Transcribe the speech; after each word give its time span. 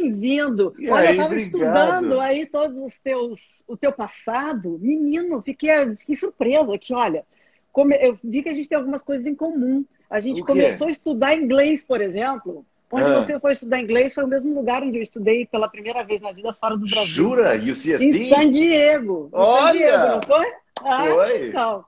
bem-vindo. 0.00 0.74
Olha, 0.88 1.06
eu 1.06 1.10
estava 1.10 1.34
estudando 1.34 2.20
aí 2.20 2.46
todos 2.46 2.78
os 2.78 2.98
teus, 2.98 3.62
o 3.66 3.76
teu 3.76 3.92
passado. 3.92 4.78
Menino, 4.80 5.42
fiquei, 5.42 5.96
fiquei 5.96 6.16
surpresa 6.16 6.78
que, 6.78 6.94
olha, 6.94 7.24
como 7.72 7.92
eu 7.94 8.18
vi 8.22 8.42
que 8.42 8.48
a 8.48 8.54
gente 8.54 8.68
tem 8.68 8.78
algumas 8.78 9.02
coisas 9.02 9.26
em 9.26 9.34
comum. 9.34 9.84
A 10.08 10.18
gente 10.18 10.42
começou 10.42 10.88
a 10.88 10.90
estudar 10.90 11.34
inglês, 11.34 11.84
por 11.84 12.00
exemplo. 12.00 12.64
Onde 12.90 13.04
ah. 13.04 13.14
você 13.14 13.38
foi 13.38 13.52
estudar 13.52 13.80
inglês 13.80 14.12
foi 14.12 14.24
o 14.24 14.28
mesmo 14.28 14.52
lugar 14.52 14.82
onde 14.82 14.98
eu 14.98 15.02
estudei 15.02 15.46
pela 15.46 15.68
primeira 15.68 16.02
vez 16.02 16.20
na 16.20 16.32
vida 16.32 16.52
fora 16.52 16.76
do 16.76 16.84
Brasil. 16.84 17.06
Jura? 17.06 17.54
O 17.54 17.72
CST? 17.72 18.04
Em 18.04 18.28
San 18.28 18.48
Diego. 18.48 19.28
Olha! 19.30 19.62
San 19.62 19.78
Diego, 19.78 20.06
não 20.08 20.22
foi? 20.22 20.52
Ah, 20.82 21.06
foi. 21.06 21.48
Então. 21.48 21.84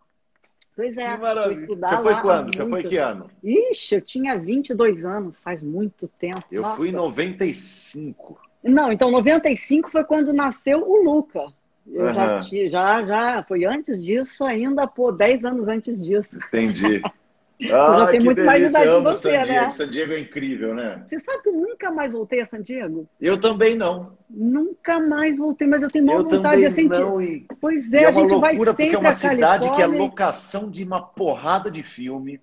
Pois 0.82 0.96
é, 0.96 1.14
que 1.14 1.22
maravilha. 1.22 1.66
Você 1.76 1.96
foi 2.02 2.20
quando? 2.20 2.56
Você 2.56 2.68
foi 2.68 2.82
que 2.82 2.96
ano? 2.96 3.30
Ixi, 3.44 3.94
eu 3.94 4.00
tinha 4.00 4.36
22 4.36 5.04
anos, 5.04 5.38
faz 5.38 5.62
muito 5.62 6.08
tempo. 6.18 6.42
Eu 6.50 6.62
Nossa. 6.62 6.76
fui 6.76 6.88
em 6.88 6.92
95. 6.92 8.36
Não, 8.64 8.90
então 8.90 9.08
95 9.08 9.88
foi 9.88 10.02
quando 10.02 10.32
nasceu 10.32 10.80
o 10.80 11.04
Luca. 11.04 11.46
Eu 11.86 12.06
uhum. 12.06 12.14
já, 12.14 12.40
já, 12.40 13.04
já, 13.04 13.42
foi 13.44 13.64
antes 13.64 14.02
disso 14.02 14.42
ainda, 14.42 14.84
pô, 14.88 15.12
10 15.12 15.44
anos 15.44 15.68
antes 15.68 16.02
disso. 16.02 16.40
Entendi. 16.48 17.00
Ah, 17.70 17.98
já 17.98 18.06
tem 18.08 18.20
muito 18.20 18.36
delícia. 18.36 18.44
mais 18.44 18.70
idade 18.70 18.88
que 18.88 19.00
você, 19.02 19.30
San 19.30 19.42
Diego. 19.42 19.60
né? 19.64 19.70
San 19.70 19.88
Diego 19.88 20.12
é 20.12 20.20
incrível, 20.20 20.74
né? 20.74 21.04
Você 21.08 21.20
sabe 21.20 21.42
que 21.42 21.48
eu 21.48 21.52
nunca 21.52 21.90
mais 21.90 22.12
voltei 22.12 22.40
a 22.40 22.46
San 22.46 22.62
Diego? 22.62 23.08
Eu 23.20 23.40
também 23.40 23.76
não. 23.76 24.16
Nunca 24.28 24.98
mais 24.98 25.36
voltei, 25.36 25.68
mas 25.68 25.82
eu 25.82 25.90
tenho 25.90 26.04
uma 26.04 26.22
vontade 26.22 26.60
de 26.62 26.70
sentir. 26.72 26.98
Não, 27.00 27.20
e... 27.20 27.46
Pois 27.60 27.92
é, 27.92 28.00
e 28.00 28.04
é 28.04 28.06
a 28.08 28.12
gente 28.12 28.34
vai 28.36 28.56
sempre 28.56 28.72
porque 28.74 28.96
é 28.96 28.98
uma 28.98 29.12
cidade 29.12 29.70
que 29.70 29.82
é 29.82 29.86
locação 29.86 30.70
de 30.70 30.82
uma 30.82 31.00
porrada 31.02 31.70
de 31.70 31.82
filme. 31.82 32.40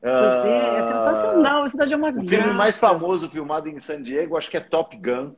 Pois 0.00 0.12
é, 0.12 0.78
é 0.78 0.82
sensacional, 0.82 1.62
a 1.64 1.68
cidade 1.68 1.92
é 1.92 1.96
uma 1.96 2.08
O 2.10 2.12
graça. 2.12 2.28
filme 2.28 2.52
mais 2.52 2.78
famoso 2.78 3.28
filmado 3.28 3.68
em 3.68 3.78
San 3.80 4.02
Diego, 4.02 4.36
acho 4.36 4.50
que 4.50 4.56
é 4.56 4.60
Top 4.60 4.96
Gun. 4.96 5.32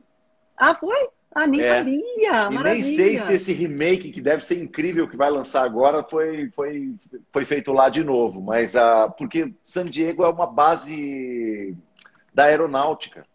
Ah, 0.57 0.75
foi? 0.75 1.07
Ah, 1.33 1.47
nem 1.47 1.61
é. 1.61 1.77
sabia. 1.77 2.01
E 2.03 2.29
Maravilha. 2.29 2.63
nem 2.63 2.83
sei 2.83 3.17
se 3.17 3.33
esse 3.33 3.53
remake, 3.53 4.11
que 4.11 4.21
deve 4.21 4.43
ser 4.43 4.61
incrível, 4.61 5.07
que 5.07 5.15
vai 5.15 5.29
lançar 5.29 5.63
agora, 5.63 6.03
foi, 6.03 6.49
foi, 6.53 6.93
foi 7.31 7.45
feito 7.45 7.71
lá 7.71 7.89
de 7.89 8.03
novo. 8.03 8.41
Mas 8.41 8.75
uh, 8.75 9.11
porque 9.17 9.53
San 9.63 9.85
Diego 9.85 10.23
é 10.23 10.29
uma 10.29 10.47
base 10.47 11.77
da 12.33 12.45
aeronáutica. 12.45 13.25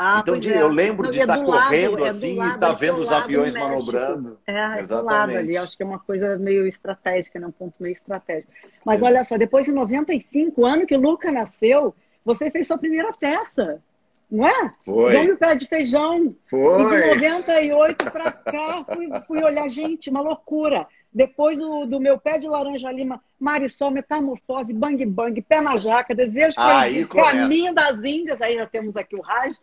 Ah, 0.00 0.20
então, 0.22 0.38
de, 0.38 0.52
é. 0.52 0.62
eu 0.62 0.68
lembro 0.68 1.10
de 1.10 1.18
estar 1.18 1.44
correndo 1.44 2.04
é 2.04 2.08
assim 2.08 2.36
lado, 2.36 2.50
e 2.50 2.54
estar 2.54 2.72
vendo 2.72 3.00
os 3.00 3.10
aviões 3.10 3.54
manobrando. 3.54 4.38
É, 4.46 4.78
é 4.78 4.82
do 4.84 5.02
lado 5.02 5.36
ali. 5.36 5.56
Acho 5.56 5.76
que 5.76 5.82
é 5.82 5.86
uma 5.86 5.98
coisa 5.98 6.38
meio 6.38 6.68
estratégica, 6.68 7.40
né? 7.40 7.48
um 7.48 7.50
ponto 7.50 7.74
meio 7.80 7.94
estratégico. 7.94 8.52
Mas 8.84 9.02
olha 9.02 9.24
só, 9.24 9.36
depois 9.36 9.66
de 9.66 9.72
95, 9.72 10.64
ano 10.64 10.86
que 10.86 10.96
o 10.96 11.00
Luca 11.00 11.32
nasceu, 11.32 11.92
você 12.24 12.48
fez 12.48 12.68
sua 12.68 12.78
primeira 12.78 13.10
peça. 13.18 13.82
Não 14.30 14.46
é? 14.46 14.70
Foi. 14.84 15.12
João 15.12 15.36
Pé 15.36 15.54
de 15.54 15.66
Feijão. 15.66 16.34
Foi. 16.46 16.82
E 16.82 17.00
de 17.00 17.28
98 17.28 18.10
para 18.10 18.30
cá, 18.30 18.84
fui, 18.94 19.08
fui, 19.26 19.42
olhar, 19.42 19.68
gente, 19.70 20.10
uma 20.10 20.20
loucura. 20.20 20.86
Depois 21.12 21.58
do, 21.58 21.86
do 21.86 21.98
meu 21.98 22.18
pé 22.18 22.38
de 22.38 22.46
laranja 22.46 22.92
lima, 22.92 23.22
Marisol, 23.40 23.90
Metamorfose, 23.90 24.74
Bang 24.74 25.04
Bang, 25.06 25.40
Pé 25.40 25.60
na 25.60 25.78
Jaca, 25.78 26.14
Desejo 26.14 26.54
Proibido, 26.54 27.08
Caminho 27.08 27.74
das 27.74 27.98
Índias, 28.04 28.42
aí 28.42 28.56
já 28.56 28.66
temos 28.66 28.96
aqui 28.96 29.16
o 29.16 29.22
Raj. 29.22 29.54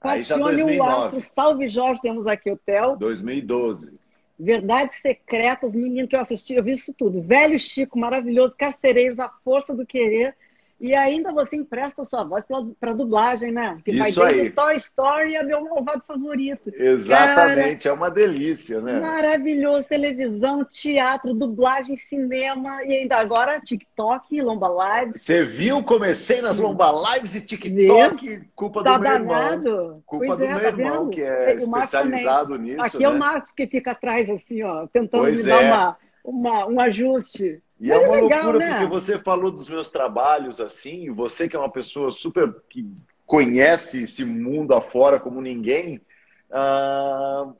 Passione 0.00 0.78
o 0.78 0.82
Alto, 0.82 1.20
Salve 1.20 1.68
Jorge, 1.68 2.00
temos 2.00 2.26
aqui 2.26 2.50
o 2.50 2.56
Theo. 2.56 2.94
2012. 2.98 3.98
Verdades 4.38 5.00
Secretas, 5.00 5.72
menino 5.72 6.08
que 6.08 6.16
eu 6.16 6.20
assisti, 6.20 6.54
eu 6.54 6.64
vi 6.64 6.72
isso 6.72 6.92
tudo. 6.92 7.22
Velho 7.22 7.58
Chico, 7.58 7.98
maravilhoso, 7.98 8.56
Carcereiros, 8.56 9.20
A 9.20 9.28
Força 9.44 9.74
do 9.74 9.86
Querer, 9.86 10.34
e 10.82 10.96
ainda 10.96 11.32
você 11.32 11.54
empresta 11.54 12.04
sua 12.04 12.24
voz 12.24 12.44
para 12.80 12.92
dublagem, 12.92 13.52
né? 13.52 13.78
Que 13.84 13.92
Isso 13.92 14.18
vai 14.18 14.40
aí. 14.40 14.50
Toy 14.50 14.74
Story 14.74 15.36
é 15.36 15.42
meu 15.44 15.62
malvado 15.62 16.02
favorito. 16.04 16.72
Exatamente, 16.74 17.84
Cara, 17.84 17.94
é 17.94 17.96
uma 17.96 18.10
delícia, 18.10 18.80
né? 18.80 18.98
Maravilhoso, 18.98 19.84
televisão, 19.84 20.64
teatro, 20.64 21.32
dublagem, 21.34 21.96
cinema 21.96 22.82
e 22.84 22.96
ainda 22.96 23.16
agora 23.16 23.60
TikTok, 23.60 24.42
Lomba 24.42 24.68
Lives. 24.68 25.22
Você 25.22 25.44
viu? 25.44 25.84
Comecei 25.84 26.42
nas 26.42 26.58
Lomba 26.58 26.90
Lives 27.14 27.36
e 27.36 27.46
TikTok, 27.46 28.28
Viu? 28.28 28.44
culpa 28.56 28.82
tá 28.82 28.94
do 28.94 29.02
meu 29.02 29.12
danado. 29.12 29.68
irmão. 29.68 30.02
Culpa 30.04 30.26
pois 30.26 30.38
do 30.38 30.44
é, 30.44 30.48
meu 30.48 30.60
tá 30.60 30.68
irmão, 30.68 31.04
vendo? 31.04 31.10
que 31.10 31.22
é 31.22 31.54
especializado 31.54 32.58
nisso. 32.58 32.82
Aqui 32.82 32.98
né? 32.98 33.04
é 33.04 33.08
o 33.08 33.16
Marcos 33.16 33.52
que 33.52 33.68
fica 33.68 33.92
atrás, 33.92 34.28
assim, 34.28 34.64
ó, 34.64 34.88
tentando 34.88 35.22
pois 35.22 35.44
me 35.44 35.48
é. 35.48 35.54
dar 35.54 35.60
uma, 35.62 35.96
uma, 36.24 36.66
um 36.66 36.80
ajuste. 36.80 37.62
E 37.82 37.90
é 37.90 37.98
uma 37.98 38.14
legal, 38.14 38.44
loucura 38.44 38.58
né? 38.60 38.70
porque 38.70 38.86
você 38.86 39.18
falou 39.18 39.50
dos 39.50 39.68
meus 39.68 39.90
trabalhos 39.90 40.60
assim, 40.60 41.10
você 41.10 41.48
que 41.48 41.56
é 41.56 41.58
uma 41.58 41.68
pessoa 41.68 42.12
super 42.12 42.54
que 42.70 42.88
conhece 43.26 44.04
esse 44.04 44.24
mundo 44.24 44.72
afora 44.72 45.18
como 45.18 45.40
ninguém, 45.40 46.00
uh, 46.48 47.52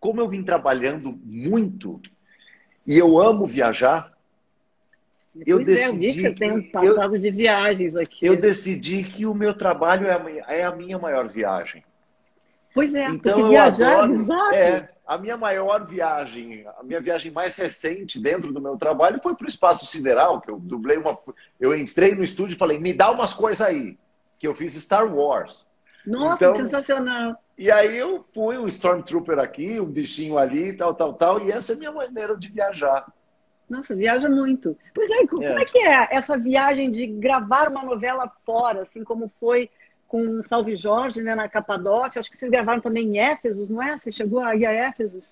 como 0.00 0.20
eu 0.20 0.28
vim 0.28 0.42
trabalhando 0.42 1.16
muito 1.24 2.00
e 2.84 2.98
eu 2.98 3.20
amo 3.20 3.46
viajar, 3.46 4.12
eu 5.46 5.58
pois 5.58 5.66
decidi. 5.66 6.06
É, 6.06 6.28
eu 6.28 6.34
que 6.34 6.40
tem 6.40 6.50
um 6.50 6.62
passado 6.68 7.14
eu, 7.14 7.20
de 7.20 7.30
viagens 7.30 7.94
aqui. 7.94 8.26
Eu 8.26 8.36
decidi 8.36 9.04
que 9.04 9.24
o 9.26 9.32
meu 9.32 9.54
trabalho 9.54 10.08
é 10.08 10.14
a 10.14 10.18
minha, 10.18 10.42
é 10.48 10.64
a 10.64 10.74
minha 10.74 10.98
maior 10.98 11.28
viagem. 11.28 11.84
Pois 12.74 12.94
é, 12.94 13.06
então 13.06 13.48
viajar, 13.48 14.04
adoro, 14.04 14.22
exato. 14.22 14.54
é, 14.54 14.88
a 15.06 15.18
minha 15.18 15.36
maior 15.36 15.86
viagem, 15.86 16.64
a 16.78 16.82
minha 16.82 17.00
viagem 17.00 17.30
mais 17.30 17.54
recente 17.54 18.18
dentro 18.20 18.52
do 18.52 18.62
meu 18.62 18.78
trabalho 18.78 19.20
foi 19.22 19.34
para 19.34 19.44
o 19.44 19.48
espaço 19.48 19.84
sideral, 19.84 20.40
que 20.40 20.50
eu 20.50 20.58
dublei 20.58 20.96
uma, 20.96 21.16
eu 21.60 21.76
entrei 21.76 22.14
no 22.14 22.22
estúdio 22.22 22.54
e 22.54 22.58
falei, 22.58 22.78
me 22.78 22.94
dá 22.94 23.10
umas 23.10 23.34
coisas 23.34 23.60
aí, 23.60 23.98
que 24.38 24.48
eu 24.48 24.54
fiz 24.54 24.72
Star 24.74 25.14
Wars. 25.14 25.68
Nossa, 26.06 26.44
então, 26.44 26.56
sensacional. 26.56 27.36
E 27.58 27.70
aí 27.70 27.96
eu 27.96 28.24
fui 28.34 28.56
um 28.56 28.66
Stormtrooper 28.66 29.38
aqui, 29.38 29.78
um 29.78 29.86
bichinho 29.86 30.38
ali, 30.38 30.72
tal, 30.72 30.94
tal, 30.94 31.14
tal, 31.14 31.40
e 31.44 31.52
essa 31.52 31.72
é 31.72 31.76
a 31.76 31.78
minha 31.78 31.92
maneira 31.92 32.36
de 32.36 32.48
viajar. 32.48 33.06
Nossa, 33.68 33.94
viaja 33.94 34.28
muito. 34.28 34.76
Pois 34.94 35.10
é, 35.10 35.26
como 35.26 35.44
é. 35.44 35.62
é 35.62 35.64
que 35.64 35.78
é 35.78 36.08
essa 36.10 36.36
viagem 36.36 36.90
de 36.90 37.06
gravar 37.06 37.68
uma 37.68 37.82
novela 37.82 38.30
fora, 38.44 38.82
assim 38.82 39.04
como 39.04 39.30
foi 39.38 39.70
com 40.12 40.42
Salve 40.42 40.76
Jorge, 40.76 41.22
né, 41.22 41.34
na 41.34 41.48
Capadócia. 41.48 42.20
Acho 42.20 42.30
que 42.30 42.36
vocês 42.36 42.50
gravaram 42.50 42.82
também 42.82 43.06
em 43.08 43.18
Éfesos, 43.18 43.70
não 43.70 43.82
é? 43.82 43.96
Você 43.96 44.12
chegou 44.12 44.40
aí 44.40 44.66
a 44.66 44.70
Éfesos? 44.70 45.24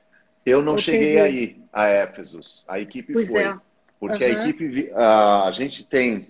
Eu 0.46 0.62
não 0.62 0.72
Ou 0.72 0.78
cheguei 0.78 1.16
teve... 1.16 1.20
aí 1.20 1.62
a 1.70 1.86
Éfesos. 1.86 2.64
A 2.66 2.80
equipe 2.80 3.12
pois 3.12 3.28
foi. 3.28 3.42
É. 3.42 3.54
Porque 4.00 4.24
uhum. 4.24 4.30
a 4.30 4.32
equipe, 4.32 4.90
a, 4.94 5.44
a 5.44 5.50
gente 5.50 5.86
tem 5.86 6.28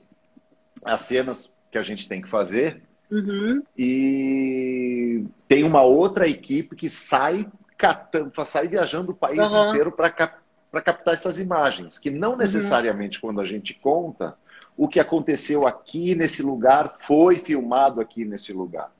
as 0.84 1.02
cenas 1.02 1.54
que 1.70 1.78
a 1.78 1.82
gente 1.84 2.08
tem 2.08 2.20
que 2.20 2.28
fazer 2.28 2.82
uhum. 3.08 3.62
e 3.78 5.24
tem 5.46 5.62
uma 5.62 5.84
outra 5.84 6.28
equipe 6.28 6.74
que 6.74 6.90
sai 6.90 7.46
catando, 7.78 8.32
sai 8.44 8.66
viajando 8.66 9.12
o 9.12 9.14
país 9.14 9.38
uhum. 9.38 9.68
inteiro 9.68 9.92
para 9.92 10.10
captar 10.10 11.14
essas 11.14 11.38
imagens, 11.38 12.00
que 12.00 12.10
não 12.10 12.36
necessariamente 12.36 13.20
quando 13.20 13.40
a 13.40 13.44
gente 13.44 13.74
conta 13.74 14.34
o 14.76 14.88
que 14.88 14.98
aconteceu 14.98 15.66
aqui 15.66 16.14
nesse 16.14 16.42
lugar 16.42 16.96
foi 17.00 17.36
filmado 17.36 18.00
aqui 18.00 18.24
nesse 18.24 18.52
lugar. 18.52 18.92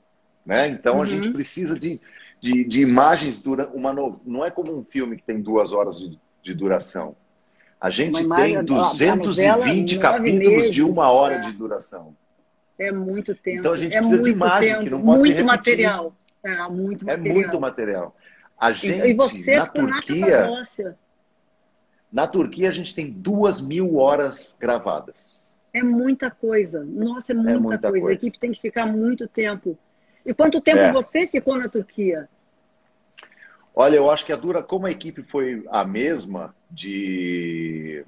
Né? 0.45 0.67
Então 0.67 0.95
uhum. 0.95 1.01
a 1.01 1.05
gente 1.05 1.29
precisa 1.31 1.79
de, 1.79 1.99
de, 2.41 2.63
de 2.63 2.81
imagens 2.81 3.39
durante 3.39 3.75
uma 3.75 3.93
no... 3.93 4.19
não 4.25 4.45
é 4.45 4.51
como 4.51 4.75
um 4.75 4.83
filme 4.83 5.17
que 5.17 5.23
tem 5.23 5.41
duas 5.41 5.71
horas 5.73 5.99
de, 5.99 6.19
de 6.41 6.53
duração. 6.53 7.15
A 7.79 7.89
gente 7.89 8.23
Uma 8.23 8.35
tem 8.35 8.53
imagem, 8.53 8.65
220 8.65 9.97
capítulos 9.99 10.69
de 10.69 10.83
uma 10.83 11.09
hora 11.09 11.35
é. 11.35 11.39
de 11.39 11.51
duração. 11.53 12.15
É 12.77 12.91
muito 12.91 13.33
tempo. 13.33 13.59
Então 13.59 13.73
a 13.73 13.75
gente 13.75 13.95
é 13.95 13.99
precisa 13.99 14.21
de 14.21 14.29
imagem 14.29 14.69
tempo, 14.69 14.83
que 14.83 14.89
não 14.89 15.01
pode 15.01 15.19
muito 15.19 15.35
ser 15.35 15.43
material. 15.43 16.15
É, 16.43 16.67
muito 16.69 17.09
é 17.09 17.17
material. 17.17 17.35
muito 17.35 17.59
material. 17.59 18.15
A 18.59 18.71
gente 18.71 19.07
e 19.07 19.13
você 19.15 19.55
na 19.55 19.65
Turquia, 19.65 20.49
na 22.11 22.27
Turquia 22.27 22.67
a 22.67 22.71
gente 22.71 22.93
tem 22.93 23.09
duas 23.09 23.59
mil 23.59 23.97
horas 23.97 24.55
gravadas. 24.59 25.40
É 25.73 25.81
muita 25.81 26.29
coisa. 26.29 26.83
Nossa, 26.83 27.31
é 27.31 27.35
muita, 27.35 27.51
é 27.51 27.57
muita 27.57 27.89
coisa. 27.89 28.01
coisa. 28.05 28.09
A 28.09 28.13
equipe 28.27 28.39
tem 28.39 28.51
que 28.51 28.59
ficar 28.61 28.85
muito 28.85 29.27
tempo. 29.27 29.77
E 30.25 30.33
quanto 30.33 30.59
tempo 30.61 30.79
É. 30.79 30.91
você 30.91 31.25
ficou 31.27 31.57
na 31.57 31.67
Turquia? 31.69 32.27
Olha, 33.73 33.95
eu 33.95 34.11
acho 34.11 34.25
que 34.25 34.33
a 34.33 34.35
dura, 34.35 34.61
como 34.61 34.85
a 34.85 34.91
equipe 34.91 35.23
foi 35.23 35.63
a 35.69 35.85
mesma 35.85 36.53
de, 36.69 38.03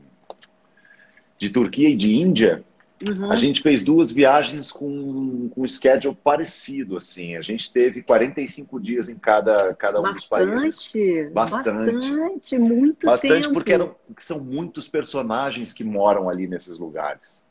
de 1.37 1.49
Turquia 1.49 1.89
e 1.89 1.95
de 1.95 2.15
Índia, 2.15 2.63
Uhum. 3.05 3.29
a 3.31 3.35
gente 3.35 3.61
fez 3.61 3.83
duas 3.83 4.11
viagens 4.11 4.71
com, 4.71 5.49
com 5.49 5.61
um 5.63 5.67
schedule 5.67 6.15
parecido, 6.23 6.95
assim. 6.95 7.35
A 7.35 7.41
gente 7.41 7.69
teve 7.71 8.01
45 8.01 8.79
dias 8.79 9.09
em 9.09 9.15
cada, 9.15 9.73
cada 9.73 9.99
um 9.99 10.13
dos 10.13 10.25
países. 10.25 10.53
Bastante, 10.53 11.29
Bastante. 11.33 11.91
bastante, 11.91 12.57
muito 12.59 13.05
Bastante, 13.05 13.41
tempo. 13.41 13.53
porque 13.53 13.73
eram, 13.73 13.93
são 14.19 14.39
muitos 14.41 14.87
personagens 14.87 15.73
que 15.73 15.83
moram 15.83 16.29
ali 16.29 16.47
nesses 16.47 16.77
lugares. 16.77 17.43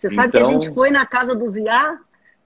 Você 0.00 0.14
sabe 0.14 0.30
que 0.32 0.36
a 0.36 0.40
Então- 0.40 0.50
gente 0.60 0.74
foi 0.74 0.90
na 0.90 1.04
casa 1.06 1.34
do 1.34 1.48
Ziá? 1.48 1.98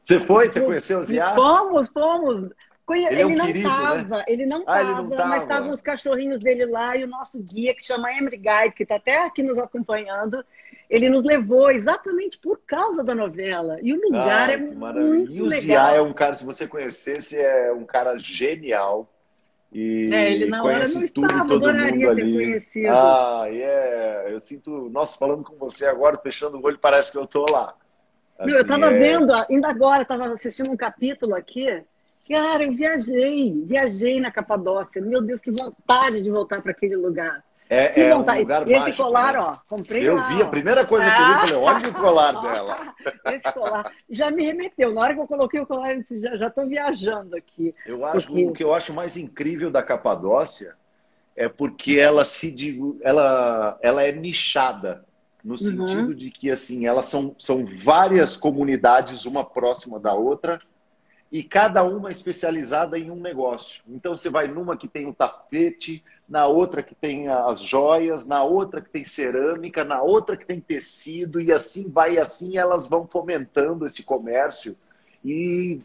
Você 0.03 0.19
foi? 0.21 0.49
Você 0.51 0.61
conheceu 0.61 0.99
o 1.01 1.05
Ziá? 1.05 1.35
Fomos, 1.35 1.89
fomos. 1.89 2.51
Conhe- 2.85 3.07
Ele 3.07 3.15
Ele, 3.15 3.23
é 3.23 3.27
um 3.27 3.37
não 3.37 3.47
querido, 3.47 3.69
estava, 3.69 4.25
ele 4.27 4.45
não 4.47 4.65
Ah, 4.67 4.81
ele 4.83 4.93
não 4.95 5.05
mas 5.05 5.17
tava. 5.19 5.37
estavam 5.37 5.71
os 5.71 5.81
cachorrinhos 5.81 6.41
dele 6.41 6.67
lá 6.67 6.97
e 6.97 7.05
o 7.05 7.07
nosso 7.07 7.39
guia, 7.39 7.75
que 7.75 7.83
chama 7.85 8.13
Emery 8.13 8.37
Guide, 8.39 8.75
que 8.77 8.83
está 8.83 8.97
até 8.97 9.25
aqui 9.25 9.43
nos 9.43 9.59
acompanhando. 9.59 10.45
ele 10.91 11.09
nos 11.09 11.25
levou 11.25 11.71
exatamente 11.71 12.37
por 12.37 12.61
causa 12.67 13.03
da 13.03 13.15
novela. 13.15 13.79
E 13.81 13.95
o 13.95 13.97
lugar 14.03 14.51
ah, 14.51 14.53
é 14.53 14.57
muito 14.59 15.33
e 15.33 15.41
o 15.41 15.47
legal. 15.47 15.63
Zia 15.63 15.97
é 15.97 16.03
um 16.03 16.13
cara, 16.13 16.35
se 16.35 16.45
você 16.45 16.67
conhecesse, 16.67 17.35
é 17.41 17.73
um 17.73 17.85
cara 17.87 18.19
genial. 18.19 19.09
E 19.75 20.07
é, 20.13 20.33
ele 20.35 20.47
na 20.47 20.63
hora 20.63 20.87
não 20.87 21.07
tudo 21.09 21.27
estava, 21.27 21.49
todo 21.49 21.67
mundo 21.67 22.11
ali. 22.11 22.67
Ah, 22.91 23.45
é. 23.47 23.53
Yeah. 23.53 24.31
Eu 24.31 24.41
sinto, 24.41 24.91
nossa, 24.91 25.17
falando 25.17 25.43
com 25.43 25.57
você 25.57 25.87
agora, 25.87 26.19
fechando 26.19 26.59
o 26.59 26.65
olho, 26.65 26.79
parece 26.79 27.11
que 27.11 27.17
eu 27.17 27.27
tô 27.27 27.47
lá. 27.51 27.75
Assim, 28.39 28.53
eu 28.53 28.61
estava 28.61 28.87
é... 28.87 28.99
vendo, 28.99 29.33
ainda 29.33 29.69
agora, 29.69 30.03
estava 30.03 30.27
assistindo 30.27 30.71
um 30.71 30.77
capítulo 30.77 31.35
aqui. 31.35 31.83
Cara, 32.29 32.65
eu 32.65 32.73
viajei, 32.73 33.65
viajei 33.65 34.21
na 34.21 34.31
Capadócia. 34.31 35.01
Meu 35.01 35.23
Deus, 35.23 35.41
que 35.41 35.51
vontade 35.51 36.21
de 36.21 36.31
voltar 36.31 36.61
para 36.63 36.73
aquele 36.73 36.97
lugar. 36.97 37.43
É, 37.75 38.01
é 38.03 38.15
um 38.15 38.19
lugar 38.19 38.69
Esse 38.69 38.79
mágico, 38.79 39.03
colar, 39.03 39.33
né? 39.33 39.39
ó, 39.39 39.55
comprei 39.67 40.07
Eu 40.07 40.17
lá, 40.17 40.29
vi, 40.29 40.43
a 40.43 40.47
primeira 40.47 40.85
coisa 40.85 41.11
que 41.11 41.23
eu 41.23 41.25
vi, 41.25 41.33
eu 41.33 41.39
falei, 41.39 41.55
olha 41.55 41.89
o 41.89 41.95
colar 41.95 42.33
dela. 42.43 42.95
Esse 43.35 43.53
colar 43.55 43.93
já 44.11 44.31
me 44.31 44.45
remeteu. 44.45 44.93
Na 44.93 45.01
hora 45.01 45.15
que 45.15 45.21
eu 45.23 45.27
coloquei 45.27 45.59
o 45.59 45.67
colar, 45.67 45.93
eu 45.93 46.03
disse, 46.03 46.21
já 46.21 46.49
estou 46.49 46.67
viajando 46.67 47.35
aqui. 47.35 47.75
Eu 47.87 48.05
acho, 48.05 48.27
porque... 48.27 48.45
O 48.45 48.53
que 48.53 48.63
eu 48.63 48.75
acho 48.75 48.93
mais 48.93 49.17
incrível 49.17 49.71
da 49.71 49.83
Capadócia 49.83 50.77
é 51.35 51.49
porque 51.49 51.99
ela 51.99 52.27
se 52.27 52.55
ela, 53.01 53.79
ela 53.81 54.03
é 54.03 54.13
nichada 54.13 55.07
no 55.43 55.53
uhum. 55.53 55.57
sentido 55.57 56.09
uhum. 56.09 56.15
de 56.15 56.31
que 56.31 56.51
assim 56.51 56.87
elas 56.87 57.07
são, 57.07 57.35
são 57.39 57.65
várias 57.65 58.37
comunidades 58.37 59.25
uma 59.25 59.47
próxima 59.47 59.99
da 59.99 60.13
outra 60.13 60.59
e 61.33 61.43
cada 61.43 61.83
uma 61.83 62.11
especializada 62.11 62.99
em 62.99 63.11
um 63.11 63.17
negócio. 63.17 63.83
Então 63.89 64.15
você 64.15 64.29
vai 64.29 64.47
numa 64.47 64.77
que 64.77 64.87
tem 64.87 65.07
o 65.07 65.15
tapete, 65.15 66.05
na 66.29 66.47
outra 66.47 66.83
que 66.83 66.95
tem 66.95 67.29
as 67.29 67.59
joias, 67.59 68.27
na 68.27 68.45
outra 68.45 68.83
que 68.83 68.91
tem 68.91 69.03
cerâmica, 69.07 69.83
na 69.83 70.03
outra 70.03 70.37
que 70.37 70.45
tem 70.45 70.61
tecido 70.61 71.41
e 71.41 71.51
assim 71.51 71.91
vai, 71.91 72.15
e 72.15 72.19
assim 72.19 72.59
elas 72.59 72.87
vão 72.87 73.07
fomentando 73.07 73.87
esse 73.87 74.03
comércio 74.03 74.77
e 75.25 75.79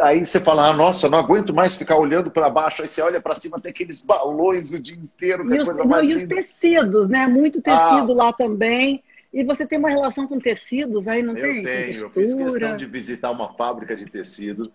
aí 0.00 0.24
você 0.24 0.40
fala, 0.40 0.70
ah, 0.70 0.72
nossa, 0.72 1.08
não 1.08 1.18
aguento 1.18 1.54
mais 1.54 1.76
ficar 1.76 1.96
olhando 1.96 2.30
para 2.30 2.48
baixo. 2.48 2.82
Aí 2.82 2.88
você 2.88 3.02
olha 3.02 3.20
para 3.20 3.36
cima, 3.36 3.60
tem 3.60 3.70
aqueles 3.70 4.02
balões 4.02 4.72
o 4.72 4.82
dia 4.82 4.96
inteiro, 4.96 5.46
que 5.46 5.54
e 5.54 5.58
é 5.58 5.62
os, 5.62 5.68
coisa 5.68 5.84
mais 5.84 6.02
não, 6.02 6.10
E 6.10 6.16
os 6.16 6.24
tecidos, 6.24 7.08
né? 7.08 7.26
Muito 7.26 7.60
tecido 7.60 8.12
ah, 8.12 8.24
lá 8.24 8.32
também. 8.32 9.02
E 9.34 9.42
você 9.42 9.66
tem 9.66 9.80
uma 9.80 9.90
relação 9.90 10.28
com 10.28 10.38
tecidos 10.38 11.08
aí, 11.08 11.20
não 11.20 11.36
eu 11.36 11.42
tem? 11.42 11.56
Eu 11.56 11.62
tenho. 11.64 12.00
Eu 12.02 12.10
fiz 12.10 12.34
questão 12.34 12.76
de 12.76 12.86
visitar 12.86 13.32
uma 13.32 13.52
fábrica 13.54 13.96
de 13.96 14.06
tecido. 14.06 14.72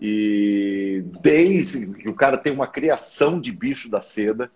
E 0.00 1.04
desde 1.22 1.94
que 1.94 2.08
o 2.08 2.14
cara 2.14 2.36
tem 2.36 2.52
uma 2.52 2.66
criação 2.66 3.40
de 3.40 3.52
bicho 3.52 3.88
da 3.88 4.02
seda. 4.02 4.50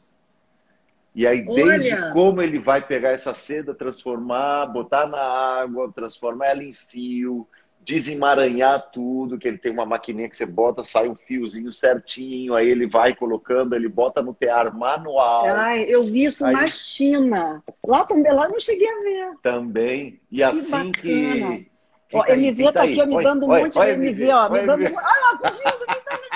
E 1.15 1.29
aí, 1.29 1.45
desde 1.45 1.95
Olha. 1.95 2.13
como 2.13 2.43
ele 2.43 2.59
vai 2.59 2.85
pegar 2.85 3.11
essa 3.11 3.33
seda, 3.33 3.73
transformar, 3.73 4.67
botar 4.67 5.07
na 5.07 5.21
água, 5.21 5.93
transformar 5.93 6.49
ela 6.49 6.65
em 6.65 6.73
fio, 6.73 7.47
desemaranhar 7.83 8.91
tudo, 8.93 9.39
que 9.39 9.49
ele 9.49 9.59
tem 9.59 9.73
uma 9.73 9.87
maquininha 9.87 10.29
que 10.29 10.37
você 10.37 10.47
bota, 10.47 10.85
sai 10.85 11.09
um 11.09 11.15
fiozinho 11.15 11.73
certinho, 11.73 12.55
aí 12.55 12.69
ele 12.69 12.87
vai 12.87 13.15
colocando, 13.15 13.75
ele 13.75 13.89
bota 13.89 14.23
no 14.23 14.35
tear 14.35 14.77
manual. 14.77 15.47
Ai, 15.49 15.85
eu 15.89 16.05
vi 16.05 16.25
isso 16.25 16.45
aí... 16.45 16.53
na 16.53 16.67
China. 16.67 17.63
Lá 17.85 18.05
também, 18.05 18.33
lá 18.33 18.49
não 18.49 18.61
cheguei 18.61 18.89
a 18.89 19.03
ver. 19.03 19.33
Também. 19.43 20.21
E 20.31 20.37
que 20.37 20.43
assim 20.43 20.71
bacana. 20.71 20.93
que. 20.93 21.71
Ó, 22.13 22.25
tá 22.25 22.37
MV 22.37 22.65
tá, 22.65 22.73
tá 22.73 22.83
aqui, 22.83 23.01
ó, 23.01 23.07
me 23.07 23.23
dando 23.23 23.45
um 23.45 23.49
monte 23.49 23.79
de 23.79 23.89
MV, 23.89 24.33
ó. 24.33 24.51
Me 24.51 24.67
dando... 24.67 24.73
Ah, 24.73 24.77
me 24.77 24.85
dando 24.85 24.91
um 24.91 24.95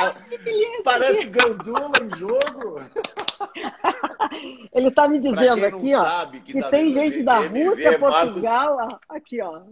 monte 0.05 0.77
de. 0.77 0.83
Parece 0.85 1.27
Gandula 1.27 1.93
em 2.03 2.17
jogo. 2.17 2.81
Ele 4.73 4.91
tá 4.91 5.09
me 5.09 5.19
dizendo 5.19 5.65
aqui, 5.65 5.95
ó, 5.95 6.27
que, 6.27 6.41
que 6.41 6.61
tá 6.61 6.71
tem 6.71 6.93
gente 6.93 7.23
da 7.23 7.39
Rússia, 7.39 7.99
Portugal, 7.99 8.77
Marcos... 8.77 8.99
aqui, 9.09 9.41
ó. 9.41 9.63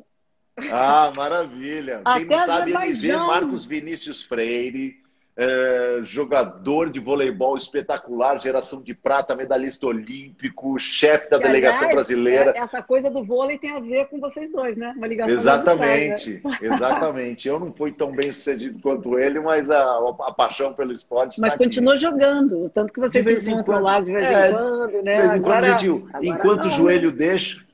Ah, 0.71 1.13
maravilha. 1.17 2.03
Quem 2.15 2.25
não 2.27 2.47
sabe 2.47 2.73
MV, 2.73 3.17
Marcos 3.17 3.65
Vinícius 3.65 4.23
Freire, 4.23 5.02
é, 5.35 6.01
jogador 6.03 6.91
de 6.91 7.01
voleibol 7.01 7.57
espetacular, 7.57 8.39
geração 8.39 8.83
de 8.83 8.93
prata, 8.93 9.35
medalhista 9.35 9.87
olímpico, 9.87 10.79
chefe 10.79 11.31
da 11.31 11.39
delegação 11.39 11.89
aliás, 11.89 11.95
brasileira. 11.95 12.53
É, 12.55 12.59
essa 12.59 12.83
coisa 12.83 13.11
do 13.11 13.25
vôlei 13.25 13.59
tem 13.59 13.75
a 13.75 13.81
ver 13.81 14.09
com 14.09 14.21
vocês 14.21 14.51
dois, 14.53 14.77
né? 14.77 14.93
Uma 14.97 15.07
ligação 15.07 15.35
Exatamente, 15.35 16.43
né? 16.45 16.59
exatamente. 16.61 17.49
Eu 17.49 17.59
não 17.59 17.73
fui 17.73 17.93
tão 17.93 18.13
bem 18.13 18.31
sucedido 18.31 18.79
quanto 18.81 19.19
ele, 19.19 19.41
mas 19.41 19.71
a, 19.71 19.99
a 20.21 20.35
paixão 20.35 20.75
pelo 20.75 20.93
esporte. 20.93 21.41
Mas 21.41 21.55
tá 21.55 21.59
continuou 21.59 21.97
jogando, 21.97 22.71
tanto 22.71 22.93
que 22.93 23.01
vocês 23.01 23.45
se 23.45 23.51
encontram 23.51 23.83
lá 23.83 24.01
de 24.01 24.13
vez 24.13 24.25
em 24.25 24.35
é, 24.35 24.53
quando, 24.53 25.03
né? 25.03 25.15
De 25.15 25.29
vez 25.29 25.35
em 25.35 25.43
quando, 25.43 25.65
agora, 25.65 25.79
enquanto 26.23 26.65
não, 26.65 26.69
o 26.69 26.71
joelho 26.71 27.11
né? 27.11 27.17
deixa. 27.17 27.65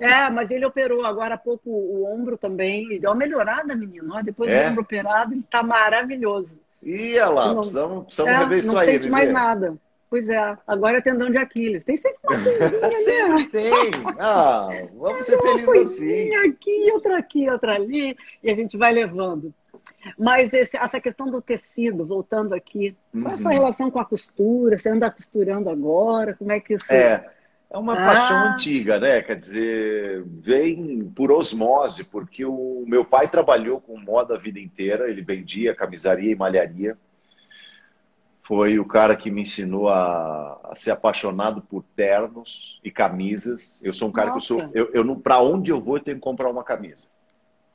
É, 0.00 0.28
mas 0.28 0.50
ele 0.50 0.66
operou 0.66 1.04
agora 1.04 1.34
há 1.34 1.38
pouco 1.38 1.70
o 1.70 2.04
ombro 2.12 2.36
também. 2.36 2.98
Deu 2.98 3.10
uma 3.10 3.16
melhorada, 3.16 3.74
menino. 3.74 4.22
Depois 4.22 4.50
é? 4.50 4.64
do 4.64 4.70
ombro 4.70 4.82
operado, 4.82 5.32
ele 5.32 5.40
está 5.40 5.62
maravilhoso. 5.62 6.63
Ia 6.84 7.28
lá, 7.28 7.48
não, 7.48 7.56
precisamos, 7.56 8.04
precisamos 8.04 8.32
é, 8.32 8.38
rever 8.38 8.58
isso 8.58 8.78
aí. 8.78 8.86
Não 8.86 8.92
sente 8.92 9.08
mais 9.08 9.32
nada. 9.32 9.76
Pois 10.10 10.28
é, 10.28 10.56
agora 10.66 10.98
é 10.98 11.00
tendão 11.00 11.30
de 11.30 11.38
Aquiles. 11.38 11.84
Tem 11.84 11.96
sempre 11.98 12.18
uma 12.22 12.38
coisinha, 12.38 13.28
né? 13.28 13.48
Tem. 13.50 13.72
Ah, 14.18 14.68
vamos 14.94 15.18
é, 15.18 15.22
ser 15.22 15.42
felizes 15.42 15.92
assim. 15.92 16.34
aqui, 16.36 16.92
outra 16.92 17.18
aqui, 17.18 17.50
outra 17.50 17.74
ali, 17.74 18.16
e 18.42 18.50
a 18.50 18.54
gente 18.54 18.76
vai 18.76 18.92
levando. 18.92 19.52
Mas 20.18 20.52
esse, 20.52 20.76
essa 20.76 21.00
questão 21.00 21.30
do 21.30 21.40
tecido, 21.40 22.06
voltando 22.06 22.54
aqui, 22.54 22.96
uhum. 23.12 23.22
qual 23.22 23.32
é 23.32 23.34
a 23.34 23.38
sua 23.38 23.50
uhum. 23.50 23.56
relação 23.56 23.90
com 23.90 23.98
a 23.98 24.04
costura? 24.04 24.78
Você 24.78 24.88
anda 24.88 25.10
costurando 25.10 25.70
agora? 25.70 26.34
Como 26.34 26.52
é 26.52 26.60
que 26.60 26.74
isso... 26.74 26.92
É, 26.92 27.28
é 27.74 27.78
uma 27.78 27.94
ah. 27.94 28.04
paixão 28.04 28.52
antiga, 28.52 29.00
né? 29.00 29.20
Quer 29.20 29.34
dizer, 29.34 30.22
vem 30.24 31.10
por 31.10 31.32
osmose, 31.32 32.04
porque 32.04 32.44
o 32.44 32.84
meu 32.86 33.04
pai 33.04 33.26
trabalhou 33.26 33.80
com 33.80 33.98
moda 33.98 34.36
a 34.36 34.38
vida 34.38 34.60
inteira, 34.60 35.10
ele 35.10 35.22
vendia 35.22 35.74
camisaria 35.74 36.30
e 36.30 36.36
malharia. 36.36 36.96
Foi 38.42 38.78
o 38.78 38.84
cara 38.84 39.16
que 39.16 39.28
me 39.28 39.42
ensinou 39.42 39.88
a, 39.88 40.60
a 40.70 40.76
ser 40.76 40.92
apaixonado 40.92 41.62
por 41.62 41.82
ternos 41.96 42.78
e 42.84 42.92
camisas. 42.92 43.80
Eu 43.82 43.92
sou 43.92 44.08
um 44.08 44.12
cara 44.12 44.30
Nossa. 44.30 44.46
que 44.46 44.52
eu 44.52 44.60
sou. 44.60 44.70
Eu, 44.72 44.90
eu 44.92 45.16
para 45.16 45.40
onde 45.40 45.72
eu 45.72 45.80
vou, 45.80 45.96
eu 45.96 46.02
tenho 46.02 46.18
que 46.18 46.22
comprar 46.22 46.50
uma 46.50 46.62
camisa. 46.62 47.08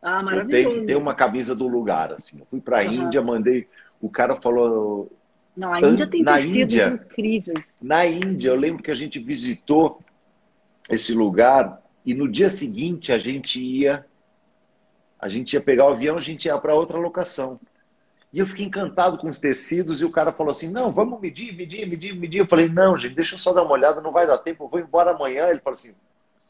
Ah, 0.01 0.23
maravilhoso. 0.23 0.55
Eu 0.55 0.69
tenho 0.69 0.79
que 0.79 0.87
ter 0.87 0.95
uma 0.95 1.13
camisa 1.13 1.53
do 1.53 1.67
lugar, 1.67 2.13
assim. 2.13 2.39
Eu 2.39 2.45
fui 2.45 2.61
para 2.61 2.79
a 2.79 2.85
uhum. 2.85 2.93
Índia, 2.93 3.21
mandei. 3.21 3.67
O 3.99 4.09
cara 4.09 4.35
falou: 4.35 5.11
não, 5.59 5.73
a 5.73 5.81
Índia 5.81 6.07
tem 6.07 6.23
na 6.23 6.35
tecidos 6.35 6.73
Índia, 6.73 6.87
incríveis. 6.87 7.63
Na 7.81 8.05
Índia, 8.05 8.49
eu 8.49 8.55
lembro 8.55 8.81
que 8.81 8.89
a 8.89 8.95
gente 8.95 9.19
visitou 9.19 10.01
esse 10.89 11.13
lugar 11.13 11.83
e 12.05 12.13
no 12.13 12.31
dia 12.31 12.49
seguinte 12.49 13.11
a 13.11 13.19
gente 13.19 13.61
ia 13.61 14.05
a 15.19 15.27
gente 15.27 15.51
ia 15.51 15.59
pegar 15.59 15.85
o 15.85 15.91
avião, 15.91 16.15
a 16.15 16.21
gente 16.21 16.45
ia 16.45 16.57
para 16.57 16.73
outra 16.73 16.97
locação. 16.97 17.59
E 18.31 18.39
eu 18.39 18.47
fiquei 18.47 18.65
encantado 18.65 19.17
com 19.17 19.27
os 19.27 19.37
tecidos 19.37 19.99
e 19.99 20.05
o 20.05 20.11
cara 20.11 20.31
falou 20.31 20.51
assim: 20.51 20.69
"Não, 20.69 20.91
vamos 20.91 21.19
medir, 21.19 21.53
medir, 21.53 21.85
medir, 21.85 22.15
medir". 22.15 22.39
Eu 22.39 22.47
falei: 22.47 22.69
"Não, 22.69 22.95
gente, 22.95 23.15
deixa 23.15 23.35
eu 23.35 23.39
só 23.39 23.51
dar 23.51 23.63
uma 23.63 23.73
olhada, 23.73 23.99
não 23.99 24.13
vai 24.13 24.25
dar 24.25 24.37
tempo, 24.37 24.63
eu 24.63 24.69
vou 24.69 24.79
embora 24.79 25.11
amanhã". 25.11 25.49
Ele 25.49 25.59
falou 25.59 25.77
assim: 25.77 25.93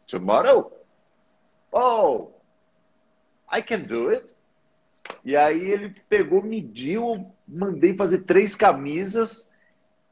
"Tomorrow? 0.06 0.72
Oh, 1.72 2.28
I 3.52 3.64
can 3.64 3.80
do 3.80 4.10
it". 4.10 4.36
E 5.26 5.36
aí 5.36 5.72
ele 5.72 5.96
pegou, 6.08 6.44
mediu, 6.44 7.26
mandei 7.52 7.94
fazer 7.94 8.20
três 8.20 8.56
camisas, 8.56 9.50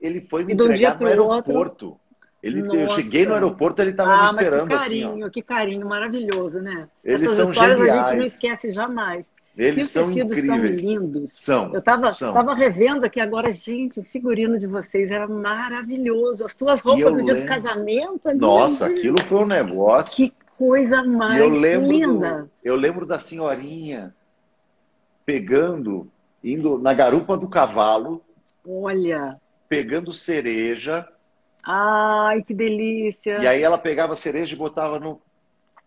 ele 0.02 0.22
foi 0.22 0.44
me 0.44 0.54
entregar 0.54 1.00
no 1.00 1.08
aeroporto. 1.08 1.98
Ele, 2.42 2.62
eu 2.82 2.88
cheguei 2.90 3.26
no 3.26 3.34
aeroporto, 3.34 3.82
ele 3.82 3.92
estava 3.92 4.14
ah, 4.14 4.22
me 4.22 4.30
esperando 4.30 4.70
mas 4.70 4.84
que 4.84 4.90
carinho, 4.90 5.10
assim. 5.10 5.24
Ó. 5.24 5.30
Que 5.30 5.42
carinho, 5.42 5.88
maravilhoso, 5.88 6.62
né? 6.62 6.88
Eles 7.04 7.24
Essas 7.24 7.38
são 7.38 7.52
histórias 7.52 7.80
geniais. 7.80 8.00
a 8.00 8.06
gente 8.06 8.18
não 8.18 8.26
esquece 8.26 8.72
jamais. 8.72 9.26
Eles 9.58 9.90
são 9.90 10.12
incríveis. 10.12 10.46
São 10.46 10.66
lindos. 10.66 11.30
São. 11.34 11.74
Eu 11.74 11.80
estava 11.80 12.54
revendo 12.54 13.06
aqui 13.06 13.20
agora, 13.20 13.52
gente, 13.52 14.00
o 14.00 14.04
figurino 14.04 14.60
de 14.60 14.68
vocês 14.68 15.10
era 15.10 15.28
maravilhoso. 15.28 16.46
As 16.46 16.54
tuas 16.54 16.80
roupas 16.80 17.12
no 17.12 17.24
dia 17.24 17.36
do 17.36 17.46
casamento. 17.46 18.32
Nossa, 18.36 18.86
aquilo 18.86 19.20
foi 19.20 19.40
um 19.40 19.48
negócio. 19.48 20.16
Que 20.16 20.32
coisa 20.56 21.04
mais 21.04 21.40
eu 21.40 21.50
linda. 21.50 22.44
Do, 22.44 22.52
eu 22.64 22.76
lembro 22.76 23.04
da 23.04 23.20
senhorinha 23.20 24.14
pegando, 25.26 26.08
indo 26.54 26.78
na 26.78 26.94
garupa 26.94 27.38
do 27.38 27.48
cavalo. 27.48 28.24
Olha. 28.66 29.38
Pegando 29.68 30.12
cereja. 30.12 31.08
Ai, 31.64 32.42
que 32.44 32.54
delícia. 32.54 33.40
E 33.40 33.48
aí 33.48 33.62
ela 33.62 33.78
pegava 33.78 34.14
a 34.14 34.16
cereja 34.16 34.56
e 34.56 34.58
botava 34.58 35.00
no, 35.00 35.22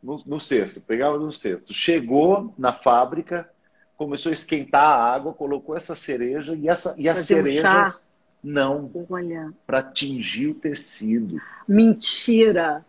no, 0.02 0.22
no 0.26 0.40
cesto. 0.40 0.80
Pegava 0.80 1.18
no 1.18 1.32
cesto. 1.32 1.72
Chegou 1.72 2.52
na 2.58 2.72
fábrica, 2.72 3.48
começou 3.96 4.30
a 4.30 4.34
esquentar 4.34 4.82
a 4.82 5.14
água, 5.14 5.32
colocou 5.32 5.76
essa 5.76 5.94
cereja 5.94 6.54
e, 6.54 6.68
essa, 6.68 6.94
e 6.98 7.08
as 7.08 7.20
cerejas. 7.20 7.96
Um 7.96 8.10
não. 8.42 8.90
Para 9.66 9.82
tingir 9.82 10.48
o 10.48 10.54
tecido. 10.54 11.40
Mentira. 11.68 12.84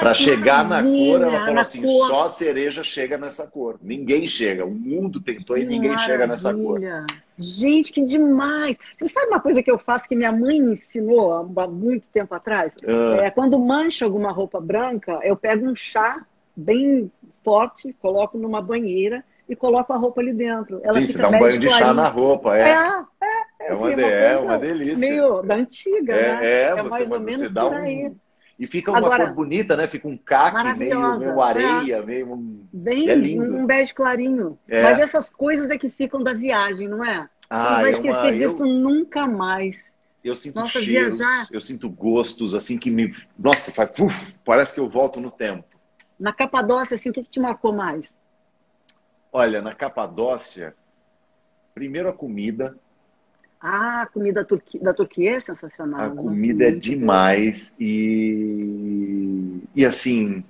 Para 0.00 0.14
chegar 0.14 0.68
na 0.68 0.82
cor, 0.82 1.22
ela 1.22 1.46
falou 1.46 1.58
assim: 1.58 1.82
cor. 1.82 2.06
só 2.06 2.24
a 2.24 2.30
cereja 2.30 2.82
chega 2.82 3.16
nessa 3.16 3.46
cor. 3.46 3.78
Ninguém 3.82 4.26
chega. 4.26 4.64
O 4.64 4.70
mundo 4.70 5.20
tentou 5.20 5.56
que 5.56 5.62
e 5.62 5.66
ninguém 5.66 5.90
maravilha. 5.90 6.12
chega 6.12 6.26
nessa 6.26 6.54
cor. 6.54 6.80
Gente, 7.38 7.92
que 7.92 8.04
demais! 8.04 8.76
Você 8.98 9.12
sabe 9.12 9.28
uma 9.28 9.40
coisa 9.40 9.62
que 9.62 9.70
eu 9.70 9.78
faço 9.78 10.08
que 10.08 10.16
minha 10.16 10.32
mãe 10.32 10.60
me 10.60 10.74
ensinou 10.74 11.32
há 11.32 11.68
muito 11.68 12.08
tempo 12.10 12.34
atrás? 12.34 12.72
Ah. 12.86 13.26
É, 13.26 13.30
quando 13.30 13.58
mancha 13.58 14.04
alguma 14.04 14.32
roupa 14.32 14.60
branca, 14.60 15.20
eu 15.22 15.36
pego 15.36 15.66
um 15.66 15.76
chá 15.76 16.24
bem 16.56 17.10
forte, 17.44 17.94
coloco 18.00 18.36
numa 18.36 18.60
banheira 18.60 19.24
e 19.48 19.54
coloco 19.54 19.92
a 19.92 19.96
roupa 19.96 20.20
ali 20.20 20.32
dentro. 20.32 20.80
Ela 20.82 21.00
Sim, 21.00 21.06
você 21.06 21.18
dá 21.18 21.28
um 21.28 21.38
banho 21.38 21.58
de 21.58 21.70
chá 21.70 21.94
na 21.94 22.08
roupa, 22.08 22.56
é. 22.56 22.62
É, 22.62 23.04
é, 23.22 23.70
é, 23.70 23.74
uma, 23.74 23.90
é 23.92 24.36
uma, 24.36 24.58
delícia. 24.58 24.98
Meio 24.98 25.42
da 25.42 25.54
antiga, 25.54 26.14
é, 26.14 26.32
né? 26.32 26.46
É, 26.46 26.62
é 26.64 26.82
mais 26.82 27.10
ou 27.10 27.20
menos 27.20 27.50
por 27.50 27.74
aí. 27.74 28.08
Um... 28.08 28.16
E 28.58 28.66
fica 28.66 28.90
uma 28.90 28.98
Agora, 28.98 29.26
cor 29.26 29.34
bonita, 29.34 29.76
né? 29.76 29.86
Fica 29.86 30.08
um 30.08 30.16
caque, 30.16 30.78
meio, 30.78 31.18
meio 31.18 31.40
areia, 31.40 31.96
é. 31.96 32.02
meio. 32.02 32.36
Bem, 32.72 33.08
é 33.08 33.14
lindo. 33.14 33.56
um 33.56 33.64
bege 33.64 33.94
clarinho. 33.94 34.58
É. 34.68 34.82
Mas 34.82 34.98
essas 34.98 35.30
coisas 35.30 35.70
é 35.70 35.78
que 35.78 35.88
ficam 35.88 36.22
da 36.22 36.32
viagem, 36.32 36.88
não 36.88 37.04
é? 37.04 37.28
Ah, 37.48 37.62
Você 37.62 37.68
não 37.68 37.76
vai 37.76 37.86
é 37.86 37.90
esquecer 37.90 38.20
uma... 38.20 38.32
disso 38.32 38.64
eu... 38.64 38.66
nunca 38.66 39.28
mais. 39.28 39.78
Eu 40.24 40.34
sinto 40.34 40.56
Nossa, 40.56 40.80
cheiros, 40.80 41.18
viajar... 41.18 41.46
eu 41.52 41.60
sinto 41.60 41.88
gostos, 41.88 42.52
assim, 42.52 42.76
que 42.76 42.90
me. 42.90 43.14
Nossa, 43.38 43.70
faz... 43.70 43.96
Uf, 44.00 44.36
parece 44.44 44.74
que 44.74 44.80
eu 44.80 44.88
volto 44.88 45.20
no 45.20 45.30
tempo. 45.30 45.64
Na 46.18 46.32
Capadócia, 46.32 46.96
assim, 46.96 47.10
o 47.10 47.12
que, 47.12 47.22
que 47.22 47.30
te 47.30 47.38
marcou 47.38 47.72
mais? 47.72 48.06
Olha, 49.32 49.62
na 49.62 49.72
Capadócia, 49.72 50.74
primeiro 51.72 52.08
a 52.08 52.12
comida. 52.12 52.76
Ah, 53.60 54.02
a 54.02 54.06
comida 54.06 54.44
turqui... 54.44 54.78
da 54.78 54.94
Turquia 54.94 55.36
é 55.36 55.40
sensacional. 55.40 56.00
A 56.00 56.10
comida 56.10 56.68
é 56.68 56.70
demais 56.70 57.74
e 57.78 59.60
e 59.74 59.84
assim, 59.84 60.44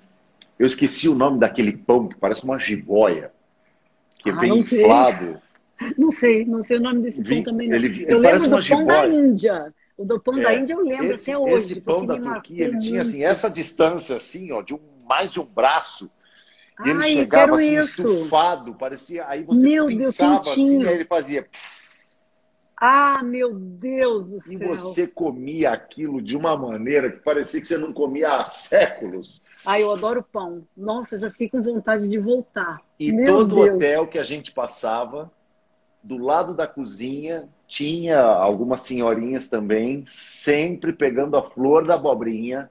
eu 0.58 0.66
esqueci 0.66 1.08
o 1.08 1.14
nome 1.14 1.38
daquele 1.38 1.72
pão 1.72 2.08
que 2.08 2.16
parece 2.16 2.44
uma 2.44 2.58
jiboia, 2.58 3.32
que 4.18 4.30
é 4.30 4.32
ah, 4.32 4.36
bem 4.36 4.58
inflado. 4.58 5.40
Não 5.96 6.10
sei, 6.10 6.44
não 6.44 6.60
sei 6.60 6.78
o 6.78 6.80
nome 6.80 7.02
desse 7.02 7.22
pão 7.22 7.44
também. 7.44 7.68
Não. 7.68 7.76
Ele, 7.76 8.04
eu 8.08 8.18
lembro 8.18 8.40
do 8.40 8.50
pão 8.50 8.60
jiboia. 8.60 8.84
da 8.84 9.06
Índia. 9.06 9.74
O 9.96 10.04
do 10.04 10.18
pão 10.18 10.36
é, 10.36 10.42
da 10.42 10.54
Índia 10.54 10.74
eu 10.74 10.80
lembro 10.80 11.04
esse, 11.06 11.30
até 11.30 11.38
hoje. 11.38 11.54
Esse 11.54 11.80
pão 11.80 12.04
da 12.04 12.18
Turquia, 12.18 12.64
ele 12.64 12.78
tinha 12.80 13.02
assim, 13.02 13.22
essa 13.22 13.48
distância 13.48 14.16
assim, 14.16 14.50
ó, 14.50 14.60
de 14.60 14.74
um, 14.74 14.80
mais 15.08 15.30
de 15.30 15.38
um 15.38 15.44
braço. 15.44 16.10
E 16.84 16.90
ele 16.90 16.98
Ai, 17.00 17.12
chegava 17.12 17.54
assim, 17.54 17.78
isso. 17.78 18.02
estufado, 18.02 18.74
parecia. 18.74 19.28
Aí 19.28 19.44
você 19.44 19.60
Meu 19.60 19.86
pensava 19.86 20.34
Deus, 20.40 20.48
assim, 20.48 20.84
aí 20.84 20.94
ele 20.94 21.04
fazia. 21.04 21.46
Ah, 22.80 23.22
meu 23.24 23.54
Deus 23.54 24.26
do 24.28 24.40
céu! 24.40 24.52
E 24.52 24.56
você 24.56 25.06
comia 25.06 25.72
aquilo 25.72 26.22
de 26.22 26.36
uma 26.36 26.56
maneira 26.56 27.10
que 27.10 27.18
parecia 27.18 27.60
que 27.60 27.66
você 27.66 27.76
não 27.76 27.92
comia 27.92 28.36
há 28.36 28.44
séculos. 28.46 29.42
Ah, 29.66 29.80
eu 29.80 29.90
adoro 29.90 30.22
pão. 30.22 30.64
Nossa, 30.76 31.18
já 31.18 31.28
fiquei 31.28 31.48
com 31.48 31.60
vontade 31.60 32.08
de 32.08 32.18
voltar. 32.18 32.80
E 32.98 33.10
meu 33.10 33.26
todo 33.26 33.56
Deus. 33.56 33.74
hotel 33.74 34.06
que 34.06 34.18
a 34.18 34.22
gente 34.22 34.52
passava, 34.52 35.30
do 36.02 36.18
lado 36.18 36.54
da 36.54 36.68
cozinha, 36.68 37.48
tinha 37.66 38.20
algumas 38.20 38.82
senhorinhas 38.82 39.48
também, 39.48 40.04
sempre 40.06 40.92
pegando 40.92 41.36
a 41.36 41.42
flor 41.42 41.84
da 41.84 41.94
abobrinha 41.94 42.70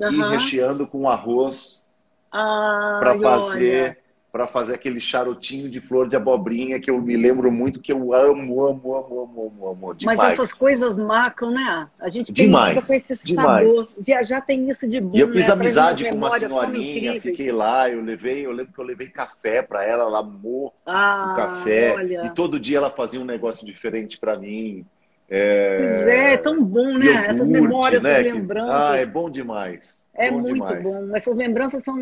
uhum. 0.00 0.10
e 0.10 0.30
recheando 0.30 0.84
com 0.84 1.08
arroz 1.08 1.84
ah, 2.32 2.98
para 3.00 3.18
fazer. 3.18 3.98
Para 4.30 4.46
fazer 4.46 4.74
aquele 4.74 5.00
charutinho 5.00 5.70
de 5.70 5.80
flor 5.80 6.06
de 6.06 6.14
abobrinha 6.14 6.78
que 6.78 6.90
eu 6.90 7.00
me 7.00 7.16
lembro 7.16 7.50
muito 7.50 7.80
que 7.80 7.90
eu 7.90 8.12
amo, 8.12 8.62
amo, 8.62 8.94
amo, 8.94 9.20
amo, 9.22 9.46
amo, 9.46 9.68
amo 9.68 9.94
demais. 9.94 10.18
Mas 10.18 10.32
essas 10.34 10.52
coisas 10.52 10.96
marcam, 10.96 11.50
né? 11.50 11.88
A 11.98 12.10
gente 12.10 12.32
tem 12.32 12.46
demais, 12.46 12.86
com 12.86 12.92
esse 12.92 13.24
demais. 13.24 13.74
sabor. 13.74 14.04
Viajar 14.04 14.42
tem 14.42 14.68
isso 14.68 14.86
de 14.86 15.00
bom. 15.00 15.16
E 15.16 15.20
eu 15.20 15.32
fiz 15.32 15.46
né? 15.46 15.52
amizade 15.54 16.08
com 16.10 16.16
uma 16.16 16.38
senhorinha, 16.38 17.20
fiquei 17.20 17.50
lá, 17.50 17.88
eu 17.88 18.02
levei, 18.02 18.44
eu 18.44 18.52
lembro 18.52 18.72
que 18.72 18.78
eu 18.78 18.84
levei 18.84 19.08
café 19.08 19.62
para 19.62 19.82
ela, 19.82 20.04
ela 20.04 20.18
amou 20.18 20.74
ah, 20.84 21.30
o 21.32 21.36
café. 21.36 21.94
Olha. 21.94 22.26
E 22.26 22.30
todo 22.30 22.60
dia 22.60 22.76
ela 22.76 22.90
fazia 22.90 23.20
um 23.20 23.24
negócio 23.24 23.64
diferente 23.64 24.18
para 24.18 24.38
mim. 24.38 24.84
É... 25.30 26.04
É, 26.08 26.32
é 26.32 26.36
tão 26.38 26.62
bom, 26.64 26.96
né? 26.96 27.06
Iogurte, 27.06 27.30
Essas 27.30 27.48
memórias, 27.48 28.02
né? 28.02 28.20
essas 28.20 28.32
lembranças. 28.32 28.74
Ah, 28.74 28.96
é 28.96 29.06
bom 29.06 29.30
demais. 29.30 30.06
É 30.14 30.30
bom 30.30 30.40
muito 30.40 30.54
demais. 30.54 30.82
bom. 30.82 31.16
Essas 31.16 31.36
lembranças 31.36 31.82
são, 31.84 31.96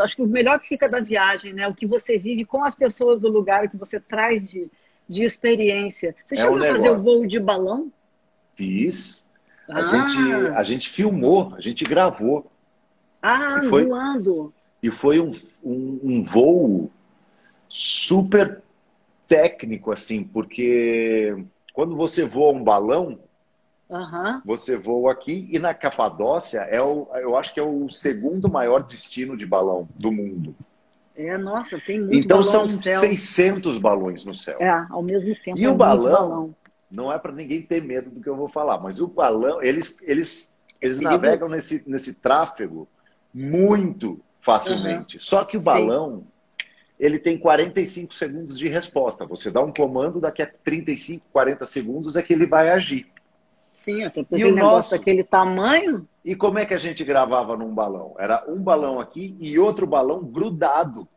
acho 0.00 0.16
que 0.16 0.22
o 0.22 0.26
melhor 0.26 0.58
que 0.58 0.68
fica 0.68 0.88
da 0.88 1.00
viagem, 1.00 1.52
né? 1.52 1.68
O 1.68 1.74
que 1.74 1.86
você 1.86 2.18
vive 2.18 2.44
com 2.44 2.64
as 2.64 2.74
pessoas 2.74 3.20
do 3.20 3.28
lugar, 3.28 3.64
o 3.64 3.70
que 3.70 3.76
você 3.76 4.00
traz 4.00 4.50
de, 4.50 4.68
de 5.08 5.22
experiência. 5.22 6.14
Você 6.26 6.34
é 6.34 6.38
chegou 6.38 6.58
um 6.58 6.62
a 6.62 6.66
fazer 6.66 6.90
o 6.90 6.98
voo 6.98 7.26
de 7.26 7.38
balão? 7.38 7.92
Fiz. 8.54 9.26
A, 9.68 9.78
ah. 9.78 9.82
gente, 9.82 10.32
a 10.54 10.62
gente 10.64 10.88
filmou, 10.88 11.54
a 11.56 11.60
gente 11.60 11.84
gravou. 11.84 12.50
Ah, 13.22 13.60
e 13.62 13.68
foi, 13.68 13.86
voando. 13.86 14.52
E 14.82 14.90
foi 14.90 15.20
um, 15.20 15.30
um, 15.62 16.00
um 16.02 16.22
voo 16.22 16.90
super 17.68 18.60
técnico, 19.28 19.92
assim, 19.92 20.24
porque 20.24 21.34
quando 21.72 21.96
você 21.96 22.24
voa 22.24 22.52
um 22.52 22.62
balão, 22.62 23.18
uhum. 23.88 24.40
você 24.44 24.76
voa 24.76 25.12
aqui 25.12 25.48
e 25.50 25.58
na 25.58 25.72
Capadócia 25.72 26.60
é 26.60 26.82
o, 26.82 27.08
eu 27.14 27.36
acho 27.36 27.54
que 27.54 27.60
é 27.60 27.62
o 27.62 27.88
segundo 27.90 28.48
maior 28.50 28.82
destino 28.82 29.36
de 29.36 29.46
balão 29.46 29.88
do 29.98 30.12
mundo. 30.12 30.54
É, 31.14 31.36
nossa, 31.36 31.78
tem 31.78 32.00
muito 32.00 32.16
Então 32.16 32.42
são 32.42 32.68
600 32.80 33.78
balões 33.78 34.24
no 34.24 34.34
céu. 34.34 34.56
É, 34.60 34.86
ao 34.90 35.02
mesmo 35.02 35.34
tempo. 35.44 35.58
E 35.58 35.64
é 35.64 35.70
o 35.70 35.74
balão, 35.74 36.12
balão, 36.12 36.54
não 36.90 37.12
é 37.12 37.18
para 37.18 37.32
ninguém 37.32 37.62
ter 37.62 37.82
medo 37.82 38.10
do 38.10 38.20
que 38.20 38.28
eu 38.28 38.36
vou 38.36 38.48
falar, 38.48 38.80
mas 38.80 39.00
o 39.00 39.06
balão, 39.06 39.62
eles, 39.62 40.02
eles, 40.02 40.58
eles 40.80 41.00
navegam 41.00 41.48
nesse, 41.48 41.88
nesse 41.88 42.14
tráfego 42.14 42.88
muito 43.32 44.20
facilmente. 44.40 45.16
Uhum. 45.16 45.22
Só 45.22 45.44
que 45.44 45.56
o 45.56 45.60
balão, 45.60 46.20
Sim 46.20 46.31
ele 47.02 47.18
tem 47.18 47.36
45 47.36 48.14
segundos 48.14 48.56
de 48.56 48.68
resposta. 48.68 49.26
Você 49.26 49.50
dá 49.50 49.60
um 49.60 49.72
comando, 49.72 50.20
daqui 50.20 50.40
a 50.40 50.46
35, 50.46 51.26
40 51.32 51.66
segundos 51.66 52.14
é 52.14 52.22
que 52.22 52.32
ele 52.32 52.46
vai 52.46 52.70
agir. 52.70 53.08
Sim, 53.74 54.04
até 54.04 54.22
porque 54.22 54.44
o 54.44 54.54
nosso 54.54 54.92
daquele 54.92 55.24
tamanho. 55.24 56.06
E 56.24 56.36
como 56.36 56.60
é 56.60 56.64
que 56.64 56.72
a 56.72 56.78
gente 56.78 57.02
gravava 57.02 57.56
num 57.56 57.74
balão? 57.74 58.14
Era 58.20 58.44
um 58.46 58.62
balão 58.62 59.00
aqui 59.00 59.36
e 59.40 59.58
outro 59.58 59.84
balão 59.84 60.22
grudado. 60.22 61.08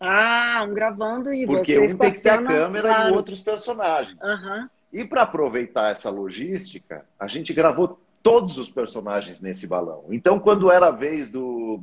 Ah, 0.00 0.66
um 0.68 0.74
gravando 0.74 1.32
e 1.32 1.46
Porque 1.46 1.78
um 1.78 1.96
tem 1.96 2.10
que 2.10 2.18
ter 2.18 2.30
a 2.30 2.42
câmera 2.42 2.88
claro. 2.88 3.10
e 3.10 3.16
outros 3.16 3.40
personagens. 3.40 4.18
Uhum. 4.20 4.68
E 4.92 5.04
para 5.04 5.22
aproveitar 5.22 5.92
essa 5.92 6.10
logística, 6.10 7.06
a 7.16 7.28
gente 7.28 7.54
gravou 7.54 8.00
todos 8.20 8.58
os 8.58 8.68
personagens 8.68 9.40
nesse 9.40 9.68
balão. 9.68 10.06
Então, 10.10 10.40
quando 10.40 10.68
era 10.68 10.88
a 10.88 10.90
vez 10.90 11.30
do. 11.30 11.80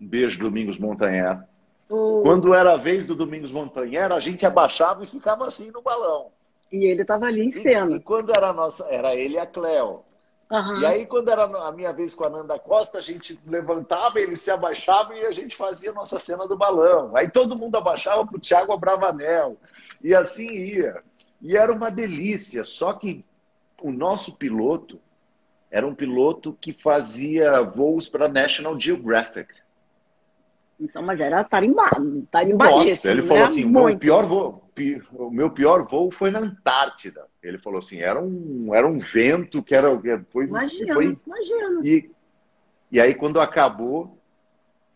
Um 0.00 0.06
beijo, 0.06 0.38
Domingos 0.38 0.78
Montanher. 1.88 2.22
Quando 2.22 2.54
era 2.54 2.72
a 2.72 2.76
vez 2.76 3.06
do 3.06 3.14
Domingos 3.14 3.52
Montanhera, 3.52 4.14
a 4.14 4.20
gente 4.20 4.44
abaixava 4.44 5.04
e 5.04 5.06
ficava 5.06 5.46
assim 5.46 5.70
no 5.70 5.82
balão. 5.82 6.30
E 6.72 6.90
ele 6.90 7.02
estava 7.02 7.26
ali 7.26 7.46
em 7.46 7.52
cena. 7.52 7.92
E, 7.92 7.96
e, 7.96 8.00
quando 8.00 8.30
era 8.30 8.48
a 8.48 8.52
nossa, 8.52 8.86
era 8.90 9.14
ele 9.14 9.34
e 9.34 9.38
a 9.38 9.46
Cleo. 9.46 10.02
Uhum. 10.50 10.78
E 10.78 10.86
aí, 10.86 11.06
quando 11.06 11.28
era 11.28 11.44
a 11.44 11.72
minha 11.72 11.92
vez 11.92 12.14
com 12.14 12.24
a 12.24 12.30
Nanda 12.30 12.58
Costa, 12.58 12.98
a 12.98 13.00
gente 13.00 13.38
levantava, 13.46 14.20
ele 14.20 14.36
se 14.36 14.50
abaixava 14.50 15.14
e 15.14 15.26
a 15.26 15.30
gente 15.30 15.56
fazia 15.56 15.90
a 15.90 15.94
nossa 15.94 16.20
cena 16.20 16.46
do 16.46 16.56
balão. 16.56 17.16
Aí 17.16 17.28
todo 17.28 17.58
mundo 17.58 17.76
abaixava 17.76 18.24
para 18.24 18.36
o 18.36 18.40
Thiago 18.40 18.72
Abravanel. 18.72 19.56
E 20.02 20.14
assim 20.14 20.46
ia. 20.46 21.02
E 21.42 21.56
era 21.56 21.72
uma 21.72 21.90
delícia. 21.90 22.64
Só 22.64 22.92
que 22.92 23.24
o 23.82 23.90
nosso 23.90 24.36
piloto 24.36 25.00
era 25.70 25.86
um 25.86 25.94
piloto 25.94 26.56
que 26.60 26.72
fazia 26.72 27.62
voos 27.62 28.08
para 28.08 28.28
National 28.28 28.78
Geographic. 28.78 29.52
Então, 30.78 31.02
mas 31.02 31.18
era 31.18 31.42
tarimbado, 31.42 32.26
tarimbadíssimo. 32.30 32.90
Nossa, 32.90 33.10
ele 33.10 33.22
né? 33.22 33.28
falou 33.28 33.44
assim, 33.44 33.64
Muito. 33.64 33.86
meu 33.86 33.98
pior 33.98 34.26
voo, 34.26 34.70
o 35.14 35.30
meu 35.30 35.50
pior 35.50 35.86
voo 35.88 36.10
foi 36.10 36.30
na 36.30 36.40
Antártida. 36.40 37.26
Ele 37.42 37.58
falou 37.58 37.78
assim, 37.78 38.00
era 38.00 38.20
um, 38.20 38.74
era 38.74 38.86
um 38.86 38.98
vento 38.98 39.62
que 39.62 39.74
era, 39.74 39.88
foi, 40.30 40.44
imagina, 40.44 40.94
foi, 40.94 41.18
imagina. 41.26 41.80
E, 41.82 42.10
e 42.92 43.00
aí 43.00 43.14
quando 43.14 43.40
acabou, 43.40 44.18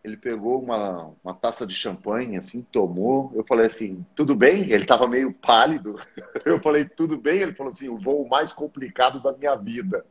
ele 0.05 0.17
pegou 0.17 0.63
uma, 0.63 1.13
uma 1.23 1.35
taça 1.35 1.67
de 1.67 1.75
champanhe, 1.75 2.37
assim, 2.37 2.63
tomou. 2.63 3.31
Eu 3.35 3.45
falei 3.45 3.67
assim, 3.67 4.05
tudo 4.15 4.35
bem? 4.35 4.71
Ele 4.71 4.85
estava 4.85 5.07
meio 5.07 5.33
pálido. 5.33 5.99
Eu 6.45 6.59
falei, 6.61 6.85
tudo 6.87 7.19
bem? 7.19 7.41
Ele 7.41 7.55
falou 7.55 7.73
assim, 7.73 7.89
o 7.89 7.99
voo 7.99 8.27
mais 8.27 8.53
complicado 8.53 9.23
da 9.23 9.33
minha 9.33 9.55
vida. 9.57 10.05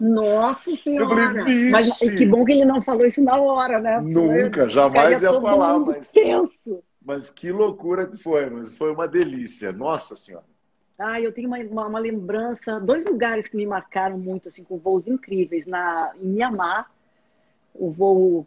Nossa 0.00 0.74
senhora! 0.74 1.34
Falei, 1.34 1.70
mas 1.70 1.98
que 1.98 2.26
bom 2.26 2.44
que 2.44 2.52
ele 2.52 2.64
não 2.64 2.80
falou 2.80 3.04
isso 3.04 3.22
na 3.22 3.36
hora, 3.36 3.78
né? 3.78 4.00
Nunca, 4.00 4.68
jamais 4.68 5.22
ia 5.22 5.40
falar, 5.40 5.78
mas. 5.78 6.10
Tenso. 6.10 6.82
Mas 7.02 7.30
que 7.30 7.50
loucura 7.50 8.06
que 8.06 8.16
foi, 8.16 8.48
mas 8.48 8.76
foi 8.76 8.92
uma 8.92 9.06
delícia. 9.06 9.72
Nossa 9.72 10.16
senhora. 10.16 10.44
Ah, 10.98 11.18
eu 11.20 11.32
tenho 11.32 11.48
uma, 11.48 11.58
uma, 11.58 11.86
uma, 11.86 11.98
lembrança, 11.98 12.78
dois 12.78 13.06
lugares 13.06 13.48
que 13.48 13.56
me 13.56 13.66
marcaram 13.66 14.18
muito, 14.18 14.48
assim, 14.48 14.62
com 14.62 14.78
voos 14.78 15.06
incríveis. 15.06 15.66
Na, 15.66 16.12
em 16.16 16.26
Mianmar, 16.26 16.90
o 17.74 17.90
voo 17.90 18.46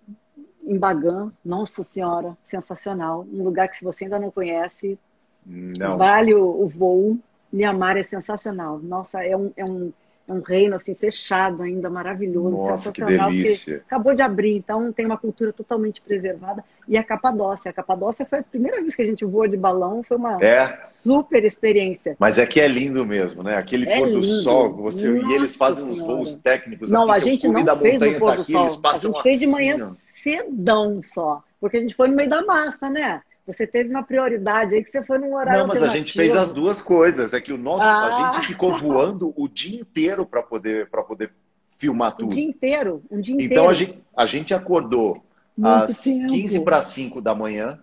em 0.64 0.78
Bagan, 0.78 1.32
nossa 1.44 1.84
senhora, 1.84 2.38
sensacional. 2.48 3.26
Um 3.32 3.44
lugar 3.44 3.68
que 3.70 3.78
se 3.78 3.84
você 3.84 4.06
ainda 4.06 4.20
não 4.20 4.30
conhece, 4.30 5.00
não. 5.46 5.98
vale 5.98 6.34
o, 6.34 6.64
o 6.64 6.68
voo. 6.68 7.18
Mianmar 7.52 7.98
é 7.98 8.04
sensacional. 8.04 8.80
Nossa, 8.80 9.24
é 9.24 9.36
um, 9.36 9.52
é 9.56 9.66
um 9.66 9.92
um 10.28 10.40
reino 10.40 10.76
assim 10.76 10.96
fechado 10.96 11.64
ainda, 11.64 11.90
maravilhoso, 11.90 12.52
Nossa, 12.52 12.92
sensacional. 12.92 13.30
Que 13.30 13.36
delícia. 13.36 13.84
acabou 13.86 14.16
de 14.16 14.22
abrir, 14.22 14.56
então 14.56 14.92
tem 14.92 15.06
uma 15.06 15.18
cultura 15.18 15.52
totalmente 15.52 16.02
preservada. 16.02 16.64
E 16.88 16.98
a 16.98 17.04
Capadócia. 17.04 17.72
A 17.72 17.74
Capadócia 17.74 18.26
foi 18.26 18.40
a 18.40 18.44
primeira 18.44 18.82
vez 18.82 18.96
que 18.96 19.02
a 19.02 19.06
gente 19.06 19.26
voou 19.26 19.48
de 19.48 19.58
balão, 19.58 20.02
foi 20.04 20.18
uma 20.18 20.42
é. 20.42 20.80
super 21.02 21.44
experiência. 21.44 22.16
Mas 22.20 22.38
é 22.38 22.46
que 22.46 22.62
é 22.62 22.68
lindo 22.68 23.06
mesmo, 23.06 23.44
né? 23.44 23.58
Aquele 23.58 23.90
é 23.90 23.98
pôr 23.98 24.08
do 24.08 24.20
lindo. 24.20 24.42
sol, 24.42 24.74
você 24.74 25.10
Nossa 25.10 25.34
e 25.34 25.36
eles 25.36 25.56
fazem 25.56 25.84
uns 25.84 26.00
voos 26.00 26.36
técnicos 26.36 26.90
não, 26.90 27.04
assim, 27.04 27.12
a 27.12 27.20
gente 27.20 27.48
não 27.48 27.64
da 27.64 27.78
fez 27.78 27.94
montanha 27.94 28.20
tá 28.20 28.34
aqui, 28.34 28.56
eles 28.56 28.76
passam 28.78 29.12
A 29.12 29.14
gente 29.16 29.24
fez 29.24 29.40
de 29.40 29.48
manhã 29.48 29.76
assim, 29.76 29.96
cedão 30.24 30.98
só, 31.14 31.44
porque 31.60 31.78
a 31.78 31.82
gente 31.82 31.96
foi 31.96 32.08
no 32.08 32.16
meio 32.16 32.30
da 32.30 32.44
massa, 32.46 32.90
né? 32.90 33.22
Você 33.46 33.68
teve 33.68 33.90
uma 33.90 34.04
prioridade 34.04 34.74
aí 34.74 34.84
que 34.84 34.92
você 34.92 35.04
foi 35.04 35.18
num 35.18 35.36
horário. 35.36 35.62
Não, 35.62 35.68
mas 35.68 35.84
a 35.84 35.88
gente 35.88 36.14
fez 36.14 36.36
as 36.36 36.54
duas 36.54 36.82
coisas. 36.82 37.34
É 37.34 37.42
que 37.42 37.52
o 37.52 37.58
nosso, 37.58 37.84
ah. 37.84 38.06
a 38.06 38.32
gente 38.32 38.48
ficou 38.48 38.78
voando 38.78 39.34
o 39.36 39.48
dia 39.50 39.82
inteiro 39.82 40.26
para 40.26 40.42
poder, 40.42 40.90
poder 40.90 41.32
filmar 41.78 42.16
tudo. 42.16 42.32
O 42.32 42.34
dia 42.34 42.46
inteiro, 42.46 43.04
um 43.12 43.20
dia 43.20 43.36
inteiro. 43.36 43.54
Então 43.54 43.70
a 43.70 43.74
gente, 43.74 44.02
a 44.16 44.26
gente 44.26 44.54
acordou 44.54 45.24
Muito 45.58 45.92
às 45.92 46.02
tempo. 46.02 46.28
15 46.28 46.64
para 46.64 46.82
5 46.82 47.22
da 47.22 47.36
manhã. 47.36 47.80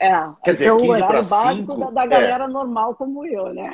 É, 0.00 0.12
Quer 0.44 0.52
dizer, 0.52 0.66
é 0.66 0.72
o 0.72 0.78
15 0.78 1.06
para 1.06 1.24
5 1.24 1.76
da, 1.76 1.90
da 1.90 2.06
galera 2.06 2.44
é. 2.44 2.48
normal 2.48 2.94
como 2.94 3.26
eu, 3.26 3.52
né? 3.52 3.72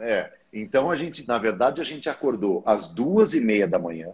É. 0.00 0.30
Então 0.52 0.90
a 0.90 0.96
gente, 0.96 1.26
na 1.26 1.38
verdade, 1.38 1.80
a 1.80 1.84
gente 1.84 2.08
acordou 2.08 2.62
às 2.64 2.90
duas 2.92 3.34
e 3.34 3.40
meia 3.40 3.66
da 3.66 3.78
manhã. 3.78 4.12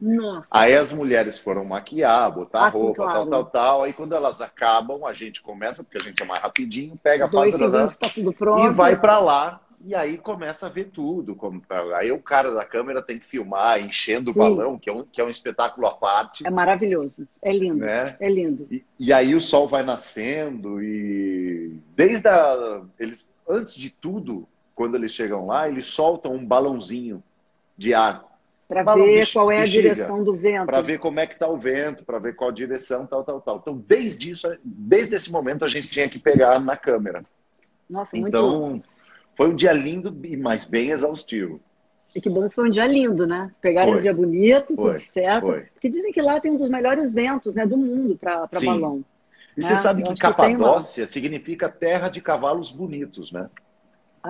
Nossa. 0.00 0.48
Aí 0.52 0.76
as 0.76 0.92
mulheres 0.92 1.38
foram 1.38 1.64
maquiar, 1.64 2.32
botar 2.32 2.66
ah, 2.66 2.68
roupa, 2.68 3.02
claro. 3.02 3.12
tal, 3.12 3.26
tal, 3.26 3.44
tal. 3.46 3.82
Aí 3.82 3.92
quando 3.92 4.14
elas 4.14 4.40
acabam, 4.40 5.04
a 5.04 5.12
gente 5.12 5.42
começa, 5.42 5.82
porque 5.82 5.98
a 6.00 6.04
gente 6.04 6.22
é 6.22 6.26
mais 6.26 6.40
rapidinho, 6.40 6.96
pega 7.02 7.24
a 7.24 7.28
Dois 7.28 7.56
segundos, 7.56 7.96
tá 7.96 8.08
tudo 8.08 8.32
pronto. 8.32 8.64
e 8.64 8.70
vai 8.70 8.98
para 8.98 9.18
lá. 9.18 9.60
E 9.84 9.94
aí 9.94 10.18
começa 10.18 10.66
a 10.66 10.68
ver 10.68 10.86
tudo. 10.86 11.38
Aí 11.96 12.10
o 12.10 12.20
cara 12.20 12.52
da 12.52 12.64
câmera 12.64 13.00
tem 13.00 13.18
que 13.18 13.26
filmar, 13.26 13.80
enchendo 13.80 14.32
sim. 14.32 14.38
o 14.38 14.42
balão, 14.42 14.78
que 14.78 14.90
é, 14.90 14.92
um, 14.92 15.04
que 15.04 15.20
é 15.20 15.24
um 15.24 15.30
espetáculo 15.30 15.86
à 15.86 15.94
parte. 15.94 16.44
É 16.46 16.50
maravilhoso. 16.50 17.28
É 17.40 17.52
lindo. 17.52 17.78
Né? 17.78 18.16
É 18.18 18.28
lindo. 18.28 18.66
E, 18.70 18.84
e 18.98 19.12
aí 19.12 19.34
o 19.36 19.40
sol 19.40 19.68
vai 19.68 19.84
nascendo 19.84 20.82
e 20.82 21.80
desde 21.96 22.26
a. 22.28 22.82
Eles, 22.98 23.32
antes 23.48 23.76
de 23.76 23.90
tudo, 23.90 24.48
quando 24.74 24.96
eles 24.96 25.12
chegam 25.12 25.46
lá, 25.46 25.68
eles 25.68 25.86
soltam 25.86 26.34
um 26.34 26.44
balãozinho 26.44 27.22
de 27.76 27.94
ar 27.94 28.27
para 28.68 28.94
ver 28.94 29.32
qual 29.32 29.50
é 29.50 29.62
a 29.62 29.64
direção 29.64 30.22
do 30.22 30.36
vento. 30.36 30.66
Para 30.66 30.82
ver 30.82 30.98
como 30.98 31.18
é 31.18 31.26
que 31.26 31.32
está 31.32 31.48
o 31.48 31.56
vento, 31.56 32.04
para 32.04 32.18
ver 32.18 32.36
qual 32.36 32.52
direção, 32.52 33.06
tal, 33.06 33.24
tal, 33.24 33.40
tal. 33.40 33.56
Então, 33.56 33.82
desde 33.88 34.30
isso, 34.30 34.46
desde 34.62 35.16
esse 35.16 35.32
momento, 35.32 35.64
a 35.64 35.68
gente 35.68 35.88
tinha 35.88 36.08
que 36.08 36.18
pegar 36.18 36.60
na 36.60 36.76
câmera. 36.76 37.24
Nossa, 37.88 38.16
então, 38.16 38.60
muito 38.60 38.98
foi 39.38 39.48
um 39.48 39.54
dia 39.54 39.72
lindo, 39.72 40.12
mas 40.40 40.64
bem 40.64 40.90
exaustivo. 40.90 41.60
E 42.12 42.20
que 42.20 42.28
bom 42.28 42.48
que 42.48 42.54
foi 42.56 42.68
um 42.68 42.72
dia 42.72 42.86
lindo, 42.86 43.24
né? 43.24 43.52
Pegaram 43.60 43.92
foi. 43.92 44.00
um 44.00 44.02
dia 44.02 44.12
bonito, 44.12 44.74
foi. 44.74 44.94
tudo 44.94 44.98
certo. 44.98 45.46
Foi. 45.46 45.60
Porque 45.60 45.88
dizem 45.88 46.12
que 46.12 46.20
lá 46.20 46.40
tem 46.40 46.50
um 46.50 46.56
dos 46.56 46.68
melhores 46.68 47.12
ventos 47.12 47.54
né, 47.54 47.64
do 47.64 47.76
mundo 47.76 48.18
para 48.18 48.48
balão. 48.64 49.04
E 49.56 49.62
você 49.62 49.74
né? 49.74 49.78
sabe 49.78 50.02
que 50.02 50.16
Capadócia 50.16 51.06
que 51.06 51.12
significa 51.12 51.68
terra 51.68 52.08
de 52.08 52.20
cavalos 52.20 52.72
bonitos, 52.72 53.30
né? 53.30 53.48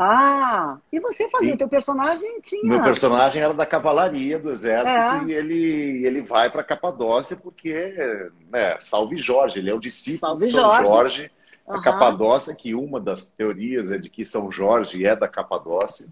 Ah, 0.01 0.79
e 0.93 1.01
você 1.01 1.29
fazia, 1.29 1.55
o 1.55 1.59
teu 1.59 1.69
personagem 1.69 2.41
tinha... 2.41 2.63
Meu 2.63 2.83
personagem 2.83 3.43
era 3.43 3.53
da 3.53 3.67
cavalaria 3.67 4.39
do 4.39 4.51
exército 4.51 4.91
é. 4.91 5.25
e 5.25 5.33
ele, 5.33 6.07
ele 6.07 6.23
vai 6.23 6.49
para 6.49 6.63
Capadócia 6.63 7.37
porque, 7.37 8.31
né, 8.49 8.79
salve 8.81 9.17
Jorge, 9.17 9.59
ele 9.59 9.71
é 9.71 9.75
o 9.75 9.81
discípulo 9.81 10.21
salve 10.21 10.47
de 10.47 10.53
São 10.53 10.61
Jorge. 10.63 10.85
Jorge 10.85 11.31
uhum. 11.67 11.75
A 11.75 11.83
Capadócia, 11.83 12.55
que 12.55 12.77
uma 12.77 13.01
das 13.01 13.29
teorias 13.31 13.91
é 13.91 13.99
de 13.99 14.09
que 14.09 14.25
São 14.25 14.53
Jorge 14.53 15.05
é 15.05 15.17
da 15.17 15.27
Capadócia. 15.27 16.07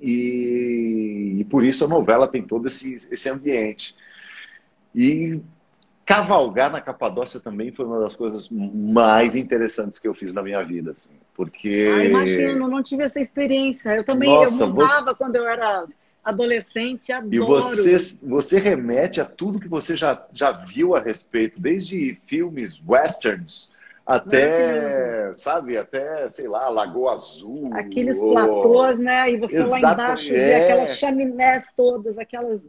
E, 0.00 1.36
e 1.40 1.44
por 1.44 1.62
isso 1.62 1.84
a 1.84 1.88
novela 1.88 2.26
tem 2.26 2.42
todo 2.42 2.66
esse, 2.66 2.94
esse 3.12 3.28
ambiente. 3.28 3.94
E 4.94 5.38
cavalgar 6.10 6.72
na 6.72 6.80
Capadócia 6.80 7.38
também 7.38 7.70
foi 7.70 7.86
uma 7.86 8.00
das 8.00 8.16
coisas 8.16 8.48
mais 8.50 9.36
interessantes 9.36 9.96
que 9.96 10.08
eu 10.08 10.12
fiz 10.12 10.34
na 10.34 10.42
minha 10.42 10.60
vida, 10.64 10.90
assim, 10.90 11.12
porque... 11.34 11.88
Ah, 11.94 12.04
imagino, 12.04 12.66
não 12.66 12.82
tive 12.82 13.04
essa 13.04 13.20
experiência. 13.20 13.90
Eu 13.90 14.02
também, 14.02 14.28
Nossa, 14.28 14.64
eu 14.64 14.68
mudava 14.70 15.06
você... 15.06 15.14
quando 15.14 15.36
eu 15.36 15.46
era 15.46 15.86
adolescente, 16.24 17.12
adoro. 17.12 17.32
E 17.32 17.38
você, 17.38 18.18
você 18.22 18.58
remete 18.58 19.20
a 19.20 19.24
tudo 19.24 19.60
que 19.60 19.68
você 19.68 19.96
já, 19.96 20.26
já 20.32 20.50
viu 20.50 20.96
a 20.96 21.00
respeito, 21.00 21.62
desde 21.62 22.18
filmes 22.26 22.82
westerns 22.84 23.70
até, 24.04 25.32
sabe, 25.32 25.78
até, 25.78 26.28
sei 26.28 26.48
lá, 26.48 26.68
Lagoa 26.68 27.14
Azul. 27.14 27.70
Aqueles 27.74 28.18
ou... 28.18 28.32
platôs, 28.32 28.98
né? 28.98 29.30
E 29.30 29.36
você 29.36 29.58
Exato, 29.58 29.70
lá 29.70 29.92
embaixo 29.92 30.32
é... 30.32 30.34
vê 30.34 30.54
aquelas 30.54 30.98
chaminés 30.98 31.66
todas, 31.76 32.18
aquelas 32.18 32.60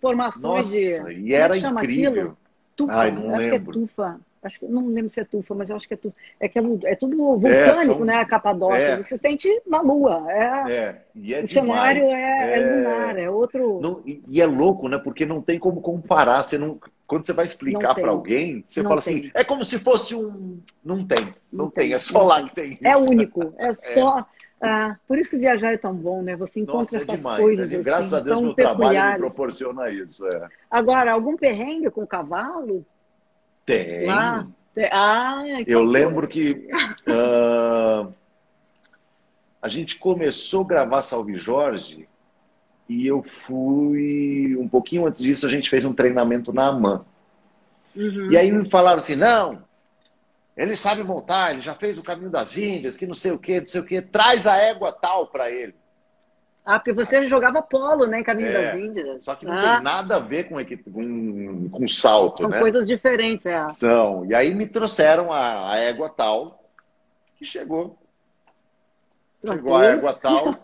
formações 0.00 0.42
Nossa, 0.42 0.70
de... 1.14 1.20
E 1.20 1.32
era 1.32 1.56
incrível. 1.56 2.10
Aquilo? 2.10 2.41
Tufa. 2.76 2.92
Ai, 2.92 3.10
não 3.10 3.34
acho 3.34 3.38
lembro. 3.38 3.72
que 3.72 3.78
é 3.78 3.82
tufa. 3.82 4.20
Acho 4.42 4.58
que, 4.58 4.66
não 4.66 4.88
lembro 4.88 5.08
se 5.08 5.20
é 5.20 5.24
tufa, 5.24 5.54
mas 5.54 5.70
eu 5.70 5.76
acho 5.76 5.86
que 5.86 5.94
é 5.94 5.96
tufa. 5.96 6.16
É, 6.40 6.46
é, 6.46 6.92
é 6.92 6.96
tudo 6.96 7.16
vulcânico, 7.16 7.48
é, 7.48 7.84
são... 7.84 8.04
né? 8.04 8.16
A 8.16 8.24
Capadócia. 8.24 8.82
É. 8.82 9.02
Você 9.02 9.16
sente 9.18 9.62
na 9.66 9.80
Lua. 9.80 10.24
É, 10.28 10.72
é. 10.72 11.02
E 11.14 11.34
é 11.34 11.40
o 11.40 11.46
demais. 11.46 11.50
cenário 11.50 12.02
é, 12.04 12.58
é, 12.58 12.76
lunar, 12.76 13.18
é 13.18 13.30
outro. 13.30 13.80
Não, 13.80 14.02
e, 14.04 14.22
e, 14.28 14.40
é 14.40 14.46
louco, 14.46 14.88
né? 14.88 14.98
Porque 14.98 15.24
não 15.24 15.40
tem 15.40 15.58
como 15.58 15.80
comparar. 15.80 16.42
Você 16.42 16.58
não, 16.58 16.80
quando 17.06 17.26
você 17.26 17.32
vai 17.32 17.44
explicar 17.44 17.94
para 17.94 18.10
alguém, 18.10 18.64
você 18.66 18.82
não 18.82 18.88
fala 18.88 19.00
assim, 19.00 19.12
tem. 19.12 19.20
assim, 19.20 19.32
é 19.34 19.44
como 19.44 19.64
se 19.64 19.78
fosse 19.78 20.14
um. 20.14 20.60
Não 20.84 21.06
tem, 21.06 21.20
não, 21.52 21.66
não 21.66 21.70
tem, 21.70 21.84
tem, 21.84 21.94
é 21.94 21.98
só 21.98 22.22
lá 22.22 22.42
que 22.42 22.54
tem 22.54 22.72
isso. 22.72 22.86
É 22.86 22.96
único, 22.96 23.52
é 23.58 23.74
só. 23.94 24.26
Ah, 24.64 24.96
por 25.08 25.18
isso 25.18 25.36
viajar 25.36 25.72
é 25.72 25.76
tão 25.76 25.92
bom, 25.92 26.22
né? 26.22 26.36
Você 26.36 26.60
encontra 26.60 26.78
Nossa, 26.78 26.96
é 26.96 27.00
essas 27.00 27.16
demais, 27.16 27.40
coisas. 27.42 27.72
É 27.72 27.82
Graças 27.82 28.14
assim, 28.14 28.22
a 28.22 28.24
Deus, 28.24 28.40
meu 28.40 28.54
peculiares. 28.54 28.92
trabalho 28.92 29.12
me 29.12 29.18
proporciona 29.18 29.90
isso. 29.90 30.24
É. 30.28 30.48
Agora, 30.70 31.12
algum 31.12 31.36
perrengue 31.36 31.90
com 31.90 32.06
cavalo? 32.06 32.86
Tem. 33.66 34.06
Lá? 34.06 34.46
Ah, 34.92 35.42
Eu 35.66 35.82
lembro 35.82 36.28
que 36.28 36.68
uh, 37.08 38.12
a 39.60 39.68
gente 39.68 39.98
começou 39.98 40.62
a 40.62 40.68
gravar 40.68 41.02
Salve 41.02 41.34
Jorge 41.34 42.08
e 42.88 43.04
eu 43.04 43.20
fui. 43.20 44.56
Um 44.56 44.68
pouquinho 44.68 45.06
antes 45.06 45.20
disso, 45.20 45.44
a 45.44 45.50
gente 45.50 45.68
fez 45.68 45.84
um 45.84 45.92
treinamento 45.92 46.52
na 46.52 46.68
AMAN. 46.68 47.04
Uhum. 47.96 48.30
E 48.30 48.36
aí 48.36 48.52
me 48.52 48.70
falaram 48.70 48.98
assim: 48.98 49.16
não, 49.16 49.62
ele 50.56 50.76
sabe 50.76 51.02
montar, 51.02 51.52
ele 51.52 51.60
já 51.60 51.74
fez 51.74 51.98
o 51.98 52.02
caminho 52.02 52.30
das 52.30 52.56
Índias, 52.56 52.96
que 52.96 53.06
não 53.06 53.14
sei 53.14 53.32
o 53.32 53.38
que, 53.38 53.60
não 53.60 53.66
sei 53.66 53.80
o 53.80 53.84
que. 53.84 54.02
Traz 54.02 54.46
a 54.46 54.56
égua 54.56 54.92
tal 54.92 55.26
para 55.28 55.50
ele. 55.50 55.74
Ah, 56.64 56.78
porque 56.78 56.92
você 56.92 57.28
jogava 57.28 57.60
polo, 57.60 58.06
né, 58.06 58.20
em 58.20 58.24
Caminho 58.24 58.48
é, 58.48 58.52
das 58.52 58.80
Índias. 58.80 59.24
Só 59.24 59.34
que 59.34 59.44
não 59.44 59.52
ah. 59.52 59.74
tem 59.74 59.82
nada 59.82 60.16
a 60.16 60.20
ver 60.20 60.44
com, 60.44 60.56
com, 60.92 61.70
com 61.70 61.88
salto, 61.88 62.42
São 62.42 62.50
né? 62.50 62.60
coisas 62.60 62.86
diferentes, 62.86 63.46
é. 63.46 63.66
São. 63.68 64.24
E 64.26 64.34
aí 64.34 64.54
me 64.54 64.66
trouxeram 64.66 65.32
a, 65.32 65.72
a 65.72 65.76
égua 65.78 66.08
tal, 66.08 66.62
que 67.36 67.44
chegou. 67.44 67.98
Chegou 69.44 69.76
a 69.76 69.84
égua 69.86 70.14
tal. 70.14 70.56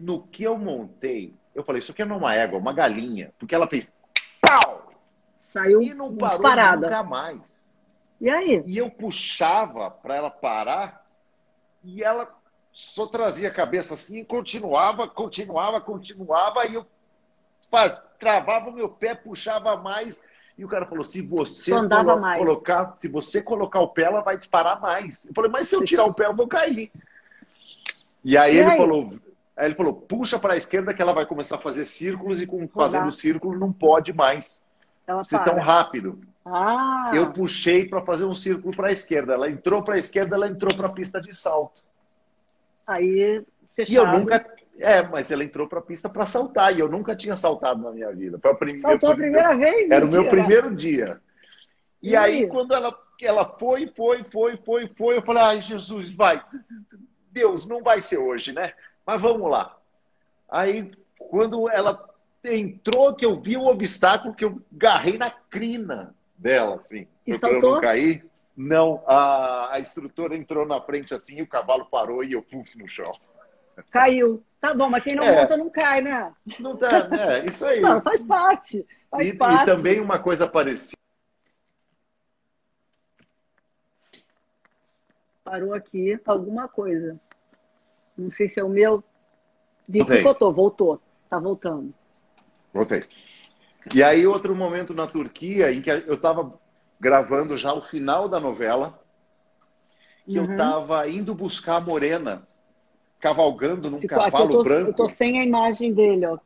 No 0.00 0.26
que 0.26 0.42
eu 0.42 0.58
montei, 0.58 1.34
eu 1.54 1.62
falei, 1.62 1.78
isso 1.78 1.92
aqui 1.92 2.04
não 2.04 2.16
é 2.16 2.18
uma 2.18 2.34
égua, 2.34 2.58
é 2.58 2.60
uma 2.60 2.72
galinha. 2.72 3.32
Porque 3.38 3.54
ela 3.54 3.68
fez 3.68 3.92
pau! 4.40 4.90
Saiu 5.52 5.80
e 5.82 5.94
não 5.94 6.16
parou 6.16 6.38
disparada. 6.38 6.86
nunca 6.86 7.02
mais. 7.02 7.63
E 8.20 8.30
aí? 8.30 8.62
E 8.66 8.78
eu 8.78 8.90
puxava 8.90 9.90
para 9.90 10.14
ela 10.16 10.30
parar 10.30 11.04
e 11.82 12.02
ela 12.02 12.28
só 12.72 13.06
trazia 13.06 13.48
a 13.48 13.54
cabeça 13.54 13.94
assim 13.94 14.20
e 14.20 14.24
continuava, 14.24 15.08
continuava, 15.08 15.80
continuava. 15.80 16.66
E 16.66 16.74
eu 16.74 16.86
faz, 17.70 17.98
travava 18.18 18.70
o 18.70 18.72
meu 18.72 18.88
pé, 18.88 19.14
puxava 19.14 19.76
mais. 19.76 20.20
E 20.56 20.64
o 20.64 20.68
cara 20.68 20.86
falou: 20.86 21.04
se 21.04 21.20
você 21.20 21.72
colo 21.72 22.20
colocar, 22.38 22.96
se 23.00 23.08
você 23.08 23.42
colocar 23.42 23.80
o 23.80 23.88
pé, 23.88 24.04
ela 24.04 24.20
vai 24.20 24.36
disparar 24.36 24.80
mais. 24.80 25.24
Eu 25.24 25.34
falei, 25.34 25.50
mas 25.50 25.68
se 25.68 25.74
eu 25.74 25.84
tirar 25.84 26.04
o 26.04 26.14
pé, 26.14 26.26
eu 26.26 26.34
vou 26.34 26.48
cair. 26.48 26.90
E 28.24 28.38
aí 28.38 28.54
e 28.54 28.58
ele 28.58 28.70
aí? 28.70 28.78
falou. 28.78 29.08
Aí 29.56 29.66
ele 29.66 29.74
falou, 29.74 29.94
puxa 29.94 30.38
para 30.38 30.54
a 30.54 30.56
esquerda 30.56 30.92
que 30.92 31.00
ela 31.00 31.12
vai 31.12 31.26
começar 31.26 31.56
a 31.56 31.60
fazer 31.60 31.84
círculos 31.84 32.42
e 32.42 32.46
com, 32.46 32.66
fazendo 32.66 33.10
círculo 33.12 33.56
não 33.56 33.72
pode 33.72 34.12
mais 34.12 34.60
ela 35.06 35.22
ser 35.22 35.38
para. 35.38 35.52
tão 35.52 35.62
rápido. 35.62 36.20
Ah. 36.44 37.10
Eu 37.14 37.32
puxei 37.32 37.88
para 37.88 38.02
fazer 38.02 38.24
um 38.24 38.34
círculo 38.34 38.74
para 38.76 38.88
a 38.88 38.92
esquerda. 38.92 39.32
Ela 39.32 39.50
entrou 39.50 39.82
para 39.82 39.94
a 39.94 39.98
esquerda, 39.98 40.36
ela 40.36 40.48
entrou 40.48 40.74
para 40.76 40.88
a 40.88 40.92
pista 40.92 41.20
de 41.20 41.34
salto. 41.34 41.82
Aí, 42.86 43.42
fechado. 43.74 43.92
E 43.92 43.96
eu 43.96 44.06
nunca. 44.06 44.54
É, 44.78 45.02
mas 45.02 45.30
ela 45.30 45.44
entrou 45.44 45.68
para 45.68 45.78
a 45.78 45.82
pista 45.82 46.08
para 46.08 46.26
saltar 46.26 46.76
e 46.76 46.80
eu 46.80 46.88
nunca 46.88 47.14
tinha 47.14 47.36
saltado 47.36 47.80
na 47.80 47.92
minha 47.92 48.12
vida. 48.12 48.38
Foi 48.42 48.50
a 48.50 48.54
prim... 48.54 48.80
Saltou 48.80 49.12
a 49.12 49.14
primeira 49.14 49.56
vez? 49.56 49.88
Era 49.88 50.04
o 50.04 50.10
meu 50.10 50.28
primeiro 50.28 50.74
dia. 50.74 51.20
E, 52.02 52.10
e 52.10 52.16
aí, 52.16 52.46
quando 52.48 52.74
ela, 52.74 52.94
ela 53.22 53.44
foi, 53.56 53.86
foi, 53.86 54.24
foi, 54.24 54.56
foi, 54.58 54.88
foi, 54.88 55.16
eu 55.16 55.22
falei: 55.22 55.42
ai, 55.42 55.62
Jesus, 55.62 56.12
vai. 56.14 56.42
Deus, 57.30 57.66
não 57.66 57.82
vai 57.82 58.00
ser 58.00 58.18
hoje, 58.18 58.52
né? 58.52 58.74
Mas 59.06 59.20
vamos 59.20 59.50
lá. 59.50 59.76
Aí, 60.50 60.92
quando 61.16 61.70
ela 61.70 62.04
entrou, 62.44 63.14
que 63.14 63.24
eu 63.24 63.40
vi 63.40 63.56
o 63.56 63.66
obstáculo, 63.66 64.34
que 64.34 64.44
eu 64.44 64.60
garrei 64.70 65.16
na 65.16 65.30
crina 65.30 66.14
dela, 66.44 66.76
assim, 66.76 67.08
e 67.26 67.38
pra 67.38 67.58
não 67.58 67.80
cair. 67.80 68.22
Não, 68.54 69.02
a, 69.06 69.74
a 69.74 69.80
instrutora 69.80 70.36
entrou 70.36 70.64
na 70.68 70.80
frente 70.80 71.14
assim, 71.14 71.38
e 71.38 71.42
o 71.42 71.46
cavalo 71.46 71.86
parou 71.86 72.22
e 72.22 72.34
eu 72.34 72.42
puf 72.42 72.78
no 72.78 72.86
chão. 72.86 73.10
Caiu. 73.90 74.44
Tá 74.60 74.72
bom, 74.74 74.88
mas 74.88 75.02
quem 75.02 75.16
não 75.16 75.24
é. 75.24 75.40
monta 75.40 75.56
não 75.56 75.70
cai, 75.70 76.02
né? 76.02 76.32
Não 76.60 76.76
tá, 76.76 77.08
é, 77.18 77.46
isso 77.46 77.64
aí. 77.66 77.80
Não, 77.82 78.00
faz 78.00 78.22
parte. 78.22 78.86
Faz 79.10 79.28
e, 79.28 79.34
parte. 79.34 79.62
e 79.62 79.66
também 79.66 80.00
uma 80.00 80.18
coisa 80.18 80.46
parecida. 80.46 80.96
Parou 85.42 85.74
aqui 85.74 86.18
alguma 86.24 86.68
coisa. 86.68 87.18
Não 88.16 88.30
sei 88.30 88.48
se 88.48 88.60
é 88.60 88.64
o 88.64 88.68
meu. 88.68 89.02
Voltei. 89.88 90.22
Voltou, 90.22 90.52
voltou. 90.52 91.02
Tá 91.28 91.38
voltando. 91.38 91.92
Voltei. 92.72 93.04
E 93.92 94.02
aí, 94.02 94.26
outro 94.26 94.54
momento 94.54 94.94
na 94.94 95.06
Turquia, 95.06 95.72
em 95.72 95.82
que 95.82 95.90
eu 95.90 96.14
estava 96.14 96.54
gravando 96.98 97.58
já 97.58 97.72
o 97.72 97.82
final 97.82 98.28
da 98.28 98.40
novela, 98.40 98.98
e 100.26 100.38
uhum. 100.38 100.46
eu 100.46 100.52
estava 100.52 101.08
indo 101.08 101.34
buscar 101.34 101.76
a 101.76 101.80
Morena 101.80 102.46
cavalgando 103.20 103.90
num 103.90 104.00
Ficou, 104.00 104.18
cavalo 104.18 104.44
eu 104.44 104.50
tô, 104.50 104.64
branco. 104.64 104.90
Eu 104.90 104.94
tô 104.94 105.08
sem 105.08 105.40
a 105.40 105.44
imagem 105.44 105.92
dele, 105.92 106.26
ó. 106.26 106.38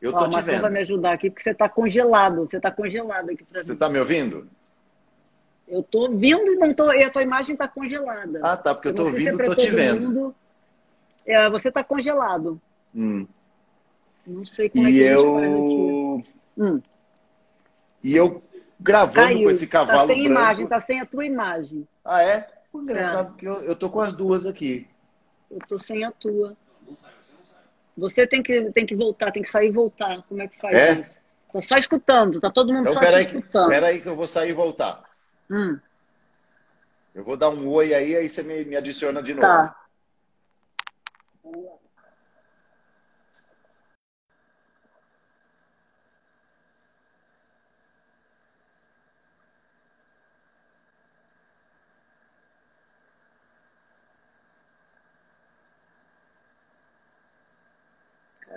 Eu 0.00 0.12
tô 0.12 0.18
ó, 0.18 0.28
te 0.28 0.40
vendo. 0.42 0.62
vai 0.62 0.70
me 0.70 0.80
ajudar 0.80 1.12
aqui, 1.12 1.30
porque 1.30 1.42
você 1.42 1.54
tá 1.54 1.68
congelado. 1.68 2.40
Você 2.46 2.60
tá 2.60 2.70
congelado 2.70 3.30
aqui 3.30 3.44
pra 3.44 3.60
mim. 3.60 3.66
Você 3.66 3.76
tá 3.76 3.88
me 3.88 3.98
ouvindo? 3.98 4.48
Eu 5.68 5.82
tô 5.82 6.02
ouvindo 6.02 6.52
e 6.52 6.56
não 6.56 6.74
tô. 6.74 6.92
E 6.92 7.04
a 7.04 7.10
tua 7.10 7.22
imagem 7.22 7.56
tá 7.56 7.68
congelada. 7.68 8.40
Ah, 8.42 8.56
tá, 8.56 8.74
porque 8.74 8.88
eu, 8.88 8.92
eu 8.92 8.96
tô 8.96 9.04
ouvindo 9.04 9.40
e 9.40 9.42
é 9.42 9.46
tô 9.46 9.54
te 9.54 9.70
vendo. 9.70 10.08
Mundo. 10.08 10.34
É, 11.24 11.50
você 11.50 11.70
tá 11.70 11.84
congelado. 11.84 12.60
Hum. 12.94 13.26
Não 14.26 14.44
sei 14.44 14.68
como 14.68 14.88
e 14.88 15.02
é 15.02 15.08
que 15.08 15.08
eu... 15.08 15.36
Hum. 16.58 16.80
E 18.02 18.16
eu 18.16 18.42
gravando 18.78 19.28
Caiu. 19.28 19.44
com 19.44 19.50
esse 19.50 19.66
tá 19.66 19.72
cavalo 19.78 20.08
tá 20.08 20.14
sem 20.14 20.24
branco. 20.24 20.40
imagem, 20.40 20.66
tá 20.66 20.80
sem 20.80 21.00
a 21.00 21.06
tua 21.06 21.24
imagem. 21.24 21.86
Ah, 22.04 22.22
é? 22.22 22.48
Engraçado, 22.74 23.26
é. 23.26 23.30
porque 23.30 23.46
eu, 23.46 23.62
eu 23.62 23.76
tô 23.76 23.90
com 23.90 24.00
as 24.00 24.14
duas 24.16 24.46
aqui. 24.46 24.88
Eu 25.50 25.58
tô 25.68 25.78
sem 25.78 26.04
a 26.04 26.10
tua. 26.10 26.56
Você 27.96 28.26
tem 28.26 28.42
que, 28.42 28.72
tem 28.72 28.86
que 28.86 28.96
voltar, 28.96 29.30
tem 29.30 29.42
que 29.42 29.50
sair 29.50 29.68
e 29.68 29.72
voltar. 29.72 30.22
Como 30.22 30.40
é 30.40 30.48
que 30.48 30.58
faz 30.58 30.76
é? 30.76 30.92
isso? 30.92 31.22
Tô 31.52 31.60
só 31.60 31.76
escutando, 31.76 32.40
tá 32.40 32.50
todo 32.50 32.72
mundo 32.72 32.82
então, 32.82 32.94
só 32.94 33.00
peraí, 33.00 33.26
escutando. 33.26 33.68
Peraí 33.68 34.00
que 34.00 34.08
eu 34.08 34.16
vou 34.16 34.26
sair 34.26 34.50
e 34.50 34.54
voltar. 34.54 35.04
Hum. 35.50 35.78
Eu 37.14 37.22
vou 37.22 37.36
dar 37.36 37.50
um 37.50 37.68
oi 37.68 37.92
aí, 37.92 38.16
aí 38.16 38.26
você 38.26 38.42
me, 38.42 38.64
me 38.64 38.74
adiciona 38.74 39.22
de 39.22 39.34
novo. 39.34 39.46
Tá. 39.46 39.76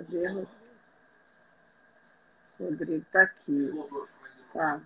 Cadê? 0.05 0.45
Rodrigo 2.59 3.05
tá 3.11 3.21
aqui. 3.23 3.71
Tá. 4.53 4.81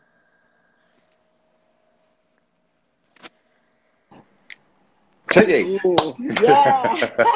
Cheguei. 5.31 5.77
Uh, 5.77 6.41
yeah! 6.41 6.95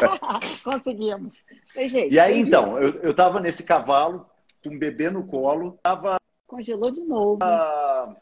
Conseguimos. 0.63 1.43
Jeito. 1.76 2.12
E 2.12 2.19
aí, 2.19 2.39
então, 2.39 2.80
eu, 2.80 2.93
eu 3.02 3.13
tava 3.13 3.39
nesse 3.39 3.63
cavalo, 3.63 4.26
com 4.63 4.72
um 4.72 4.80
bebê 4.80 5.12
no 5.12 5.28
colo, 5.28 5.78
tava. 5.84 6.17
Congelou 6.48 6.89
de 6.89 7.02
novo. 7.02 7.43
Ah, 7.43 8.15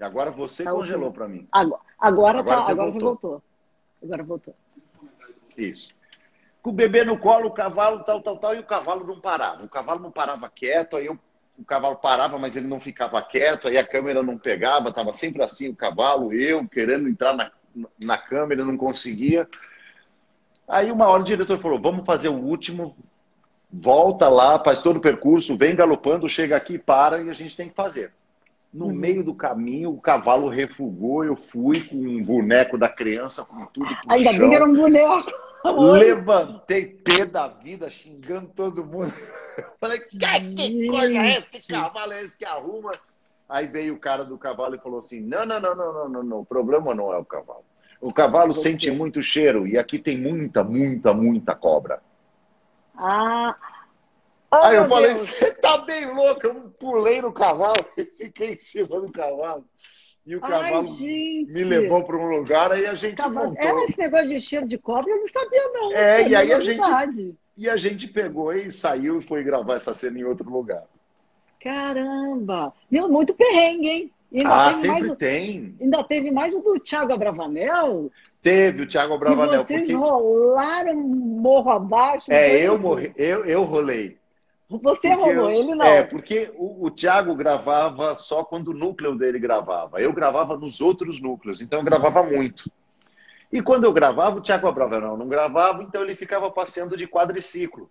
agora 0.00 0.30
você 0.30 0.64
tá 0.64 0.72
congelou 0.72 1.12
para 1.12 1.28
mim. 1.28 1.46
Agora, 1.52 1.82
agora, 1.98 2.38
agora, 2.38 2.62
tá, 2.62 2.70
agora 2.70 2.90
voltou. 2.90 3.00
você 3.00 3.04
voltou. 3.04 3.42
Agora 4.02 4.22
voltou. 4.22 4.54
Isso 5.58 5.99
com 6.62 6.70
o 6.70 6.74
bebê 6.74 7.04
no 7.04 7.18
colo, 7.18 7.48
o 7.48 7.52
cavalo, 7.52 8.04
tal, 8.04 8.20
tal, 8.20 8.36
tal, 8.36 8.54
e 8.54 8.58
o 8.58 8.64
cavalo 8.66 9.06
não 9.06 9.20
parava. 9.20 9.64
O 9.64 9.68
cavalo 9.68 10.00
não 10.00 10.10
parava 10.10 10.48
quieto, 10.48 10.96
aí 10.96 11.06
eu, 11.06 11.18
o 11.58 11.64
cavalo 11.64 11.96
parava, 11.96 12.38
mas 12.38 12.56
ele 12.56 12.66
não 12.66 12.80
ficava 12.80 13.20
quieto, 13.22 13.68
aí 13.68 13.78
a 13.78 13.86
câmera 13.86 14.22
não 14.22 14.36
pegava, 14.36 14.88
estava 14.88 15.12
sempre 15.12 15.42
assim 15.42 15.68
o 15.68 15.76
cavalo, 15.76 16.32
eu 16.32 16.66
querendo 16.68 17.08
entrar 17.08 17.34
na, 17.34 17.50
na 18.02 18.18
câmera, 18.18 18.64
não 18.64 18.76
conseguia. 18.76 19.48
Aí 20.68 20.92
uma 20.92 21.08
hora 21.08 21.22
o 21.22 21.24
diretor 21.24 21.58
falou: 21.58 21.80
vamos 21.80 22.04
fazer 22.04 22.28
o 22.28 22.36
último, 22.36 22.94
volta 23.72 24.28
lá, 24.28 24.62
faz 24.62 24.82
todo 24.82 24.98
o 24.98 25.00
percurso, 25.00 25.56
vem 25.56 25.74
galopando, 25.74 26.28
chega 26.28 26.56
aqui, 26.56 26.78
para 26.78 27.22
e 27.22 27.30
a 27.30 27.34
gente 27.34 27.56
tem 27.56 27.68
que 27.68 27.74
fazer. 27.74 28.12
No 28.72 28.86
uhum. 28.86 28.92
meio 28.92 29.24
do 29.24 29.34
caminho, 29.34 29.90
o 29.90 30.00
cavalo 30.00 30.48
refugou, 30.48 31.24
eu 31.24 31.34
fui 31.34 31.80
com 31.88 31.96
um 31.96 32.22
boneco 32.22 32.78
da 32.78 32.88
criança, 32.88 33.44
com 33.44 33.66
tudo 33.66 33.88
Ainda 34.06 34.30
chão. 34.30 34.38
bem 34.38 34.50
que 34.50 34.54
era 34.54 34.64
um 34.64 34.74
boneco. 34.74 35.49
Levantei 35.64 36.86
pé 36.86 37.26
da 37.26 37.48
vida, 37.48 37.90
xingando 37.90 38.50
todo 38.54 38.84
mundo. 38.84 39.12
Falei, 39.78 40.00
que, 40.00 40.18
que 40.18 40.86
coisa 40.88 41.14
é 41.14 41.36
essa? 41.36 41.50
Que 41.50 41.66
cavalo 41.66 42.12
é 42.12 42.22
esse 42.22 42.36
que 42.36 42.44
arruma? 42.44 42.92
Aí 43.48 43.66
veio 43.66 43.94
o 43.94 43.98
cara 43.98 44.24
do 44.24 44.38
cavalo 44.38 44.76
e 44.76 44.78
falou 44.78 45.00
assim: 45.00 45.20
não, 45.20 45.44
não, 45.44 45.60
não, 45.60 45.74
não, 45.74 45.92
não, 45.92 46.08
não, 46.08 46.22
não. 46.22 46.40
O 46.40 46.46
problema 46.46 46.94
não 46.94 47.12
é 47.12 47.18
o 47.18 47.24
cavalo. 47.24 47.64
O 48.00 48.12
cavalo 48.12 48.54
sente 48.54 48.90
muito 48.90 49.22
cheiro 49.22 49.66
e 49.66 49.76
aqui 49.76 49.98
tem 49.98 50.18
muita, 50.18 50.64
muita, 50.64 51.12
muita 51.12 51.54
cobra. 51.54 52.00
Ah. 52.96 53.54
Oh, 54.52 54.56
Aí 54.56 54.76
eu 54.76 54.88
falei, 54.88 55.14
você 55.14 55.52
tá 55.52 55.78
bem 55.78 56.06
louco. 56.12 56.46
Eu 56.46 56.54
pulei 56.78 57.20
no 57.20 57.32
cavalo 57.32 57.84
e 57.98 58.04
fiquei 58.04 58.52
em 58.52 58.58
cima 58.58 59.00
do 59.00 59.12
cavalo. 59.12 59.64
E 60.26 60.36
o 60.36 60.40
cavalo 60.40 60.86
Ai, 60.88 61.46
me 61.48 61.64
levou 61.64 62.04
para 62.04 62.16
um 62.16 62.26
lugar, 62.26 62.72
aí 62.72 62.86
a 62.86 62.94
gente 62.94 63.16
cavalo... 63.16 63.50
montou. 63.50 63.80
É, 63.80 63.84
esse 63.84 63.98
negócio 63.98 64.28
de 64.28 64.40
cheiro 64.40 64.68
de 64.68 64.78
cobra 64.78 65.10
eu 65.10 65.18
não 65.18 65.26
sabia, 65.26 65.68
não. 65.72 65.92
É, 65.92 66.28
e 66.28 66.34
aí 66.34 66.52
a 66.52 66.60
gente. 66.60 67.34
E 67.56 67.68
a 67.68 67.76
gente 67.76 68.08
pegou 68.08 68.52
e 68.52 68.70
saiu 68.72 69.18
e 69.18 69.22
foi 69.22 69.42
gravar 69.42 69.74
essa 69.74 69.92
cena 69.92 70.18
em 70.18 70.24
outro 70.24 70.48
lugar. 70.50 70.84
Caramba! 71.62 72.72
Meu, 72.90 73.08
muito 73.08 73.34
perrengue, 73.34 73.88
hein? 73.88 74.12
ah, 74.44 74.72
sempre 74.72 75.08
mais, 75.08 75.18
tem. 75.18 75.74
Ainda 75.80 76.04
teve 76.04 76.30
mais 76.30 76.54
o 76.54 76.60
do 76.60 76.78
Thiago 76.78 77.12
Abravanel? 77.12 78.10
Teve 78.42 78.82
o 78.82 78.86
Thiago 78.86 79.14
Abravanel. 79.14 79.64
vocês 79.64 79.80
porque... 79.80 79.92
rolaram 79.92 80.94
morro 80.96 81.70
abaixo. 81.70 82.32
É, 82.32 82.66
eu, 82.66 82.78
morri, 82.78 83.12
eu, 83.16 83.44
eu 83.44 83.62
rolei. 83.62 84.19
Você 84.78 85.08
porque 85.08 85.08
rolou, 85.08 85.50
eu, 85.50 85.60
ele 85.60 85.74
não. 85.74 85.84
É, 85.84 86.04
porque 86.04 86.52
o, 86.54 86.86
o 86.86 86.90
Thiago 86.92 87.34
gravava 87.34 88.14
só 88.14 88.44
quando 88.44 88.68
o 88.68 88.74
núcleo 88.74 89.16
dele 89.16 89.38
gravava. 89.40 90.00
Eu 90.00 90.12
gravava 90.12 90.56
nos 90.56 90.80
outros 90.80 91.20
núcleos, 91.20 91.60
então 91.60 91.80
eu 91.80 91.84
gravava 91.84 92.22
muito. 92.22 92.70
E 93.52 93.60
quando 93.60 93.82
eu 93.82 93.92
gravava, 93.92 94.38
o 94.38 94.40
Thiago 94.40 94.68
Abravanel 94.68 95.16
não 95.16 95.26
gravava, 95.26 95.82
então 95.82 96.02
ele 96.02 96.14
ficava 96.14 96.48
passeando 96.52 96.96
de 96.96 97.08
quadriciclo. 97.08 97.90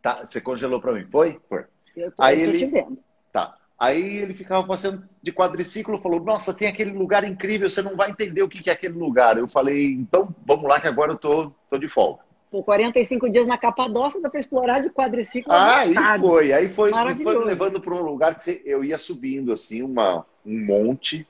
Tá, 0.00 0.24
você 0.24 0.40
congelou 0.40 0.80
para 0.80 0.92
mim, 0.92 1.04
foi? 1.10 1.40
Foi. 1.48 1.64
Eu 1.96 2.12
tô, 2.12 2.22
Aí 2.22 2.40
eu 2.40 2.50
tô 2.50 2.56
ele... 2.56 2.64
te 2.64 2.70
vendo. 2.70 2.98
Tá. 3.32 3.56
Aí 3.76 4.18
ele 4.18 4.34
ficava 4.34 4.64
passeando 4.64 5.02
de 5.20 5.32
quadriciclo, 5.32 6.00
falou: 6.00 6.20
Nossa, 6.20 6.54
tem 6.54 6.68
aquele 6.68 6.92
lugar 6.92 7.24
incrível, 7.24 7.68
você 7.68 7.82
não 7.82 7.96
vai 7.96 8.10
entender 8.10 8.42
o 8.42 8.48
que 8.48 8.70
é 8.70 8.72
aquele 8.72 8.94
lugar. 8.94 9.36
Eu 9.36 9.48
falei: 9.48 9.94
Então 9.94 10.32
vamos 10.46 10.68
lá, 10.68 10.80
que 10.80 10.86
agora 10.86 11.10
eu 11.10 11.18
tô, 11.18 11.50
tô 11.68 11.76
de 11.76 11.88
folga. 11.88 12.29
Por 12.50 12.64
45 12.64 13.30
dias 13.30 13.46
na 13.46 13.56
Capadócia, 13.56 14.20
dá 14.20 14.28
para 14.28 14.40
explorar 14.40 14.80
de 14.80 14.90
quadriciclo. 14.90 15.52
Ah, 15.52 15.80
aí 15.80 15.94
foi. 16.18 16.52
Aí 16.52 16.68
foi, 16.68 16.90
foi 16.90 17.38
me 17.38 17.44
levando 17.44 17.80
para 17.80 17.94
um 17.94 18.02
lugar 18.02 18.34
que 18.34 18.60
eu 18.64 18.82
ia 18.82 18.98
subindo, 18.98 19.52
assim, 19.52 19.82
uma, 19.82 20.26
um 20.44 20.66
monte. 20.66 21.26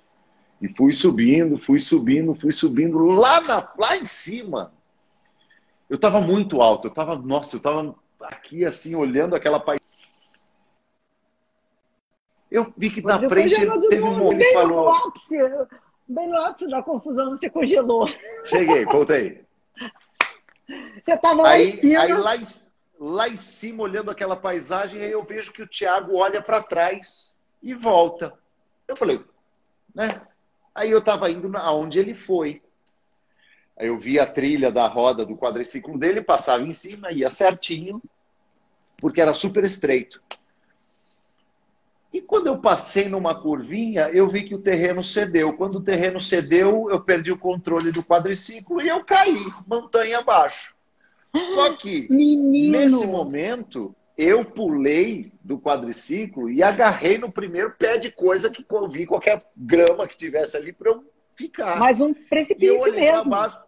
E 0.63 0.69
fui 0.69 0.93
subindo, 0.95 1.59
fui 1.59 1.79
subindo, 1.79 2.35
fui 2.35 2.53
subindo. 2.53 2.99
Lá, 3.05 3.41
na, 3.43 3.71
lá 3.79 3.97
em 3.99 4.07
cima, 4.07 4.73
eu 5.91 5.97
estava 5.97 6.23
muito 6.23 6.63
alto. 6.63 6.87
Eu 6.87 6.91
estava, 6.91 7.17
nossa, 7.17 7.57
eu 7.57 7.59
estava 7.59 7.95
aqui, 8.23 8.65
assim, 8.65 8.95
olhando 8.95 9.35
aquela 9.35 9.61
paisagem. 9.61 9.81
Eu 12.51 12.73
vi 12.77 12.91
que 12.91 13.03
na 13.03 13.29
frente 13.29 13.55
teve 13.55 14.03
um 14.03 14.19
momento 14.19 14.39
que 14.39 14.53
falou. 14.53 14.85
No 14.85 14.91
ápice, 14.91 15.37
bem 16.09 16.29
no 16.29 16.37
ápice 16.37 16.69
da 16.69 16.83
confusão, 16.83 17.31
você 17.31 17.49
congelou. 17.49 18.09
Cheguei, 18.45 18.85
voltei. 18.87 19.45
Você 21.05 21.15
estava 21.15 21.43
lá 21.43 21.51
aí, 21.51 21.71
em 21.71 21.81
cima. 21.81 22.03
Aí 22.03 22.13
lá 22.13 22.37
em, 22.37 22.47
lá 22.99 23.29
em 23.29 23.37
cima, 23.37 23.83
olhando 23.83 24.11
aquela 24.11 24.37
paisagem, 24.37 25.03
aí 25.03 25.11
eu 25.11 25.25
vejo 25.25 25.53
que 25.53 25.63
o 25.63 25.69
Thiago 25.69 26.17
olha 26.17 26.43
para 26.43 26.63
trás 26.63 27.35
e 27.63 27.75
volta. 27.75 28.33
Eu 28.87 28.97
falei, 28.97 29.25
né? 29.95 30.23
Aí 30.75 30.91
eu 30.91 30.99
estava 30.99 31.31
indo 31.31 31.51
aonde 31.57 31.99
ele 31.99 32.15
foi. 32.15 32.63
Aí 33.79 33.89
eu 33.89 33.99
vi 33.99 34.19
a 34.19 34.27
trilha 34.27 34.71
da 34.71 34.87
roda 34.87 35.25
do 35.25 35.37
quadriciclo 35.37 35.99
dele, 35.99 36.23
passava 36.23 36.63
em 36.63 36.73
cima, 36.73 37.11
ia 37.11 37.31
certinho, 37.31 38.01
porque 38.99 39.21
era 39.21 39.33
super 39.33 39.65
estreito. 39.65 40.23
E 42.13 42.21
quando 42.21 42.49
eu 42.49 42.59
passei 42.59 43.09
numa 43.09 43.41
curvinha, 43.41 44.09
eu 44.09 44.29
vi 44.29 44.43
que 44.43 44.55
o 44.55 44.61
terreno 44.61 45.03
cedeu. 45.03 45.53
Quando 45.53 45.77
o 45.77 45.83
terreno 45.83 46.21
cedeu, 46.21 46.91
eu 46.91 47.01
perdi 47.01 47.31
o 47.31 47.39
controle 47.39 47.93
do 47.93 48.03
quadriciclo 48.03 48.83
e 48.83 48.89
eu 48.89 49.05
caí, 49.05 49.47
montanha 49.67 50.19
abaixo. 50.19 50.75
Só 51.55 51.73
que, 51.75 52.09
Menino. 52.11 52.73
nesse 52.73 53.07
momento, 53.07 53.95
eu 54.19 54.45
pulei 54.45 55.33
do 55.43 55.59
quadriciclo 55.59 56.51
e 56.51 56.63
agarrei 56.63 57.17
no 57.17 57.31
primeiro 57.31 57.75
pé 57.79 57.97
de 57.97 58.11
coisa 58.11 58.51
que 58.51 58.67
eu 58.69 58.89
vi, 58.89 59.07
qualquer 59.07 59.41
grama 59.57 60.07
que 60.07 60.17
tivesse 60.17 60.57
ali 60.57 60.73
para 60.73 60.91
eu 60.91 61.05
ficar. 61.37 61.79
Mas 61.79 62.01
um 62.01 62.13
precipício 62.13 62.93
mesmo. 62.93 63.31
Baixo. 63.31 63.59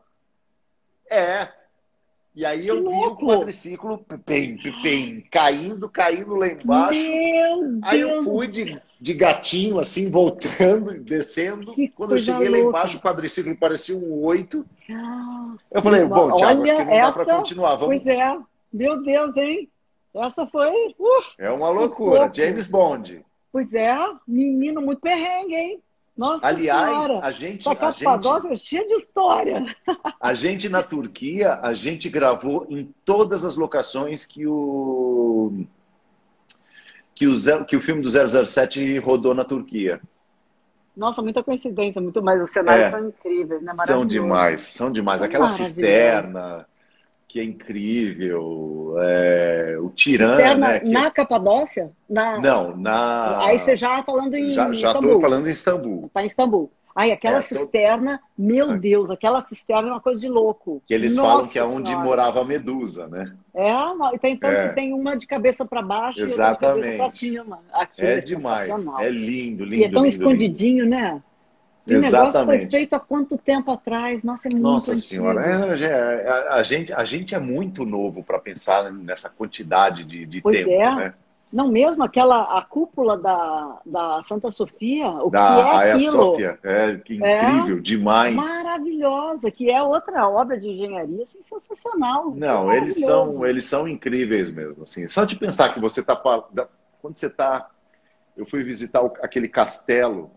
É. 1.08 1.48
E 2.34 2.46
aí 2.46 2.66
eu 2.66 2.82
vi 2.82 2.94
o 2.94 3.16
quadriciclo 3.16 3.98
pem, 4.24 4.56
pem, 4.82 5.20
caindo, 5.30 5.88
caindo 5.88 6.34
lá 6.34 6.48
embaixo. 6.48 6.98
Meu 6.98 7.78
aí 7.82 8.00
eu 8.00 8.24
fui 8.24 8.46
de, 8.46 8.80
de 8.98 9.12
gatinho, 9.12 9.78
assim, 9.78 10.10
voltando, 10.10 10.98
descendo. 10.98 11.74
Que 11.74 11.88
Quando 11.88 12.12
eu 12.12 12.18
cheguei 12.18 12.48
louca. 12.48 12.62
lá 12.62 12.68
embaixo, 12.68 12.96
o 12.96 13.00
quadriciclo 13.00 13.54
parecia 13.56 13.94
um 13.94 14.24
oito. 14.24 14.64
Ah, 14.90 15.54
eu 15.70 15.82
falei, 15.82 16.06
bom, 16.06 16.34
Thiago, 16.36 16.62
acho 16.62 16.76
que 16.76 16.84
não 16.84 16.92
essa... 16.92 17.06
dá 17.06 17.12
para 17.12 17.36
continuar. 17.36 17.76
Vamos... 17.76 18.02
Pois 18.02 18.06
é. 18.06 18.38
Meu 18.72 19.02
Deus, 19.02 19.36
hein? 19.36 19.68
Essa 20.14 20.46
foi. 20.46 20.70
Uh, 20.98 21.22
é 21.38 21.50
uma 21.50 21.68
loucura. 21.68 22.30
James 22.32 22.66
Bond. 22.66 23.22
Pois 23.52 23.72
é, 23.74 23.94
menino 24.26 24.80
muito 24.80 25.02
perrengue, 25.02 25.54
hein? 25.54 25.82
Nossa 26.22 26.46
Aliás, 26.46 26.88
senhora. 26.88 27.26
a 27.26 27.30
gente. 27.32 27.68
A 27.68 27.90
gente, 27.90 28.52
é 28.52 28.56
cheia 28.56 28.86
de 28.86 28.94
história. 28.94 29.76
A 30.20 30.32
gente 30.32 30.68
na 30.68 30.80
Turquia, 30.80 31.58
a 31.60 31.74
gente 31.74 32.08
gravou 32.08 32.64
em 32.70 32.94
todas 33.04 33.44
as 33.44 33.56
locações 33.56 34.24
que 34.24 34.46
o. 34.46 35.64
Que 37.12 37.26
o, 37.26 37.64
que 37.64 37.76
o 37.76 37.80
filme 37.80 38.02
do 38.02 38.08
007 38.08 38.98
rodou 39.00 39.34
na 39.34 39.42
Turquia. 39.42 40.00
Nossa, 40.96 41.20
muita 41.20 41.42
coincidência, 41.42 42.00
muito 42.00 42.22
mais. 42.22 42.40
Os 42.40 42.50
cenários 42.50 42.86
é, 42.86 42.90
são 42.90 43.08
incríveis, 43.08 43.60
né? 43.60 43.72
São 43.84 44.06
demais, 44.06 44.60
são 44.60 44.92
demais. 44.92 45.24
Aquela 45.24 45.50
cisterna, 45.50 46.64
que 47.32 47.40
é 47.40 47.44
incrível. 47.44 48.94
É, 49.00 49.78
o 49.80 49.88
Tirana. 49.88 50.54
Né, 50.54 50.80
que... 50.80 50.88
Na 50.90 51.10
Capadócia? 51.10 51.90
Na... 52.08 52.38
Não, 52.38 52.76
na. 52.76 53.46
Aí 53.46 53.58
você 53.58 53.74
já 53.74 54.02
falando 54.02 54.34
em. 54.34 54.52
Já 54.52 54.70
estou 54.70 55.18
falando 55.18 55.46
em 55.46 55.50
Istambul. 55.50 56.04
Está 56.06 56.22
em 56.22 56.26
Istambul. 56.26 56.70
Ai, 56.94 57.10
aquela 57.10 57.38
é, 57.38 57.40
cisterna, 57.40 58.18
tô... 58.18 58.42
meu 58.42 58.76
Deus, 58.76 59.10
aquela 59.10 59.40
cisterna 59.40 59.88
é 59.88 59.92
uma 59.92 60.00
coisa 60.00 60.20
de 60.20 60.28
louco. 60.28 60.82
Que 60.86 60.92
eles 60.92 61.16
Nossa 61.16 61.26
falam 61.26 61.48
que 61.48 61.58
é 61.58 61.64
onde 61.64 61.88
senhora. 61.88 62.04
morava 62.04 62.42
a 62.42 62.44
Medusa, 62.44 63.08
né? 63.08 63.34
É, 63.54 63.72
não, 63.72 64.18
tem, 64.18 64.38
é. 64.42 64.68
tem 64.68 64.92
uma 64.92 65.16
de 65.16 65.26
cabeça 65.26 65.64
para 65.64 65.80
baixo 65.80 66.20
Exatamente. 66.20 66.60
e 66.60 66.66
outra 66.66 66.76
de 66.76 66.84
cabeça 66.84 67.02
para 67.02 67.18
cima. 67.18 67.60
Aquilo 67.72 68.08
é, 68.08 68.12
é 68.12 68.20
demais. 68.20 68.68
É 69.00 69.08
lindo, 69.08 69.64
lindo. 69.64 69.74
E 69.76 69.84
é 69.84 69.90
tão 69.90 70.02
lindo, 70.02 70.14
escondidinho, 70.14 70.84
lindo. 70.84 70.96
né? 70.96 71.22
Exatamente. 71.86 72.06
o 72.06 72.12
negócio 72.12 72.44
foi 72.44 72.70
feito 72.70 72.94
há 72.94 73.00
quanto 73.00 73.36
tempo 73.36 73.70
atrás? 73.72 74.22
Nossa, 74.22 74.48
é 74.48 74.50
muito 74.50 74.62
Nossa 74.62 74.96
Senhora, 74.96 75.44
é, 75.44 75.84
é, 75.84 76.28
a, 76.28 76.54
a, 76.54 76.62
gente, 76.62 76.92
a 76.92 77.04
gente 77.04 77.34
é 77.34 77.40
muito 77.40 77.84
novo 77.84 78.22
para 78.22 78.38
pensar 78.38 78.92
nessa 78.92 79.28
quantidade 79.28 80.04
de, 80.04 80.24
de 80.24 80.40
pois 80.40 80.58
tempo, 80.58 80.70
é. 80.70 80.94
né? 80.94 81.14
Não, 81.52 81.68
mesmo 81.68 82.02
aquela 82.02 82.58
a 82.58 82.62
cúpula 82.62 83.18
da, 83.18 83.78
da 83.84 84.22
Santa 84.22 84.50
Sofia, 84.50 85.06
o 85.06 85.28
da 85.28 85.80
que 85.82 85.86
é 85.86 85.92
aquilo? 85.92 86.10
Sofia, 86.10 86.58
é 86.62 86.96
que 86.96 87.16
incrível, 87.16 87.76
é 87.76 87.80
demais. 87.80 88.34
Maravilhosa, 88.34 89.50
que 89.50 89.70
é 89.70 89.82
outra 89.82 90.26
obra 90.26 90.58
de 90.58 90.66
engenharia 90.66 91.24
assim, 91.24 91.40
sensacional. 91.46 92.30
Não, 92.34 92.72
é 92.72 92.78
eles 92.78 92.98
são 92.98 93.44
eles 93.44 93.66
são 93.66 93.86
incríveis 93.86 94.50
mesmo, 94.50 94.84
assim. 94.84 95.06
Só 95.06 95.26
de 95.26 95.36
pensar 95.36 95.74
que 95.74 95.80
você 95.80 96.00
está 96.00 96.16
quando 96.16 97.16
você 97.16 97.26
está, 97.26 97.68
eu 98.34 98.46
fui 98.46 98.64
visitar 98.64 99.04
aquele 99.20 99.48
castelo 99.48 100.30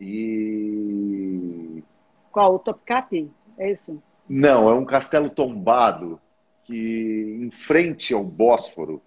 e. 0.00 1.82
Qual? 2.30 2.54
O 2.54 2.58
Topkapi? 2.58 3.30
É 3.58 3.72
isso? 3.72 4.02
Não, 4.28 4.68
é 4.68 4.74
um 4.74 4.84
castelo 4.84 5.30
tombado 5.30 6.20
que 6.64 7.38
em 7.40 7.50
frente 7.50 8.12
ao 8.12 8.22
Bósforo, 8.22 9.02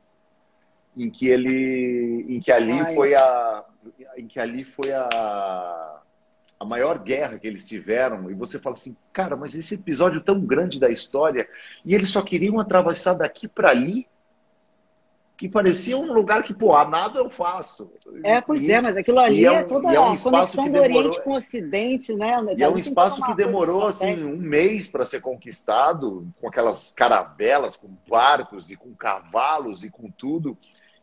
em 0.98 1.10
que 1.10 1.28
ele, 1.28 2.26
em 2.28 2.40
que 2.40 2.52
ali 2.52 2.72
Ai. 2.72 2.94
foi 2.94 3.14
a, 3.14 3.64
em 4.18 4.28
que 4.28 4.40
ali 4.40 4.64
foi 4.64 4.92
a, 4.92 6.02
a 6.60 6.66
maior 6.66 7.00
guerra 7.00 7.38
que 7.38 7.48
eles 7.48 7.66
tiveram. 7.66 8.30
E 8.30 8.34
você 8.34 8.60
fala 8.60 8.76
assim, 8.76 8.96
cara, 9.14 9.36
mas 9.36 9.56
esse 9.56 9.76
episódio 9.76 10.22
tão 10.22 10.42
grande 10.42 10.80
da 10.80 10.90
história 10.90 11.48
e 11.86 11.94
eles 11.94 12.10
só 12.10 12.22
queriam 12.22 12.60
atravessar 12.60 13.14
daqui 13.14 13.48
para 13.48 13.70
ali 13.70 14.08
que 15.42 15.50
parecia 15.50 15.98
um 15.98 16.14
lugar 16.14 16.44
que, 16.44 16.54
pô, 16.54 16.72
nada 16.86 17.18
eu 17.18 17.28
faço. 17.28 17.92
É, 18.24 18.40
pois 18.42 18.62
e, 18.62 18.72
é, 18.72 18.80
mas 18.80 18.96
aquilo 18.96 19.18
ali 19.18 19.44
é, 19.44 19.56
é, 19.56 19.64
toda 19.64 19.92
é 19.92 20.00
um 20.00 20.14
a 20.14 20.16
conexão 20.16 20.66
do 20.66 20.72
demorou, 20.72 20.98
Oriente 21.00 21.24
com 21.24 21.32
o 21.32 21.36
Ocidente, 21.36 22.14
né? 22.14 22.36
E 22.56 22.62
é 22.62 22.70
um 22.70 22.78
espaço 22.78 23.26
que 23.26 23.34
demorou, 23.34 23.88
assim, 23.88 24.24
um 24.24 24.38
mês 24.38 24.88
para 24.88 25.04
ser 25.04 25.20
conquistado, 25.20 26.32
com 26.40 26.48
aquelas 26.48 26.94
caravelas, 26.94 27.76
com 27.76 27.88
barcos 28.08 28.70
e 28.70 28.76
com 28.76 28.94
cavalos 28.94 29.84
e 29.84 29.90
com 29.90 30.12
tudo. 30.12 30.56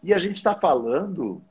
E 0.04 0.14
a 0.14 0.20
gente 0.20 0.36
está 0.36 0.54
falando 0.54 1.42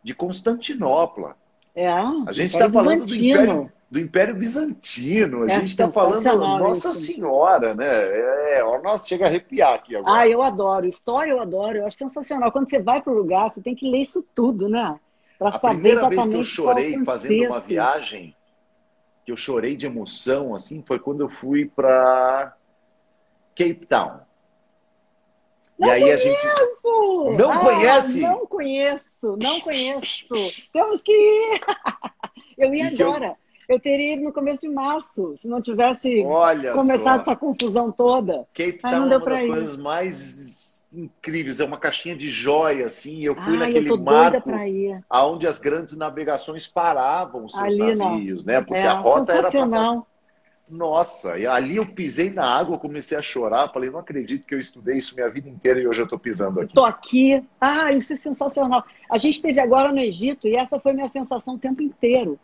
de 0.00 0.14
Constantinopla. 0.14 1.36
É, 1.74 1.88
a 1.88 2.30
gente 2.30 2.52
está 2.52 2.70
falando 2.70 3.04
do 3.04 3.16
Império 3.16 3.72
do 3.92 4.00
Império 4.00 4.34
Bizantino. 4.34 5.42
A 5.42 5.48
é 5.48 5.54
gente 5.56 5.66
está 5.66 5.92
falando 5.92 6.24
Nossa 6.24 6.92
isso. 6.92 7.12
Senhora, 7.12 7.74
né? 7.74 7.86
É, 7.86 8.58
é, 8.60 8.82
nossa, 8.82 9.06
chega 9.06 9.26
a 9.26 9.28
arrepiar 9.28 9.74
aqui 9.74 9.94
agora. 9.94 10.20
Ah, 10.20 10.26
eu 10.26 10.42
adoro. 10.42 10.86
História 10.86 11.30
eu 11.30 11.38
adoro. 11.38 11.76
Eu 11.76 11.86
acho 11.86 11.98
sensacional. 11.98 12.50
Quando 12.50 12.70
você 12.70 12.78
vai 12.78 13.02
para 13.02 13.12
o 13.12 13.16
lugar, 13.16 13.52
você 13.52 13.60
tem 13.60 13.74
que 13.74 13.86
ler 13.86 14.00
isso 14.00 14.24
tudo, 14.34 14.66
né? 14.66 14.98
Para 15.38 15.52
saber 15.52 15.74
primeira 15.74 16.08
vez 16.08 16.26
que 16.26 16.34
eu 16.34 16.42
chorei 16.42 17.04
fazendo 17.04 17.50
uma 17.50 17.60
viagem, 17.60 18.34
que 19.26 19.32
eu 19.32 19.36
chorei 19.36 19.76
de 19.76 19.84
emoção, 19.84 20.54
assim, 20.54 20.82
foi 20.86 20.98
quando 20.98 21.20
eu 21.20 21.28
fui 21.28 21.66
para 21.66 22.56
Cape 23.54 23.86
Town. 23.86 24.20
Não 25.78 25.88
e 25.88 25.90
aí 25.90 26.00
conheço! 26.00 26.22
a 26.22 26.30
gente 26.30 27.38
não 27.38 27.52
ah, 27.52 27.58
conhece? 27.58 28.20
Não 28.20 28.46
conheço, 28.46 29.10
não 29.22 29.60
conheço. 29.60 30.28
Temos 30.72 31.02
que 31.02 31.12
ir. 31.12 31.60
Eu 32.56 32.74
ia 32.74 32.88
agora. 32.88 33.26
Eu 33.26 33.41
teria 33.80 34.14
ido 34.14 34.22
no 34.22 34.32
começo 34.32 34.62
de 34.62 34.68
março, 34.68 35.36
se 35.40 35.46
não 35.46 35.60
tivesse 35.60 36.22
Olha 36.24 36.72
começado 36.72 37.24
só. 37.24 37.32
essa 37.32 37.36
confusão 37.36 37.92
toda. 37.92 38.46
Cape 38.54 38.78
Town 38.78 38.92
é 38.92 38.98
uma 38.98 39.18
das 39.18 39.42
ir. 39.42 39.46
coisas 39.46 39.76
mais 39.76 40.84
incríveis, 40.92 41.58
é 41.58 41.64
uma 41.64 41.78
caixinha 41.78 42.14
de 42.14 42.28
joia, 42.28 42.86
assim. 42.86 43.22
Eu 43.22 43.34
fui 43.34 43.54
Ai, 43.54 43.60
naquele 43.60 43.90
eu 43.90 43.98
marco 43.98 44.50
aonde 45.08 45.46
as 45.46 45.58
grandes 45.58 45.96
navegações 45.96 46.68
paravam 46.68 47.46
os 47.46 47.52
seus 47.52 47.64
Ali, 47.64 47.94
navios, 47.94 48.44
não. 48.44 48.52
né? 48.52 48.60
Porque 48.60 48.74
é, 48.74 48.86
a 48.86 48.98
rota 48.98 49.32
era 49.32 49.50
para 49.50 50.02
nossa, 50.72 51.38
e 51.38 51.46
ali 51.46 51.76
eu 51.76 51.84
pisei 51.84 52.30
na 52.30 52.46
água, 52.46 52.78
comecei 52.78 53.16
a 53.18 53.20
chorar, 53.20 53.70
falei, 53.70 53.90
não 53.90 53.98
acredito 53.98 54.46
que 54.46 54.54
eu 54.54 54.58
estudei 54.58 54.96
isso 54.96 55.14
minha 55.14 55.28
vida 55.28 55.46
inteira 55.46 55.78
e 55.78 55.86
hoje 55.86 56.00
eu 56.00 56.04
estou 56.04 56.18
pisando 56.18 56.60
aqui. 56.60 56.70
Estou 56.70 56.86
aqui. 56.86 57.44
Ah, 57.60 57.90
isso 57.90 58.14
é 58.14 58.16
sensacional. 58.16 58.82
A 59.10 59.18
gente 59.18 59.34
esteve 59.34 59.60
agora 59.60 59.92
no 59.92 59.98
Egito 60.00 60.48
e 60.48 60.56
essa 60.56 60.80
foi 60.80 60.94
minha 60.94 61.10
sensação 61.10 61.56
o 61.56 61.58
tempo 61.58 61.82
inteiro 61.82 62.40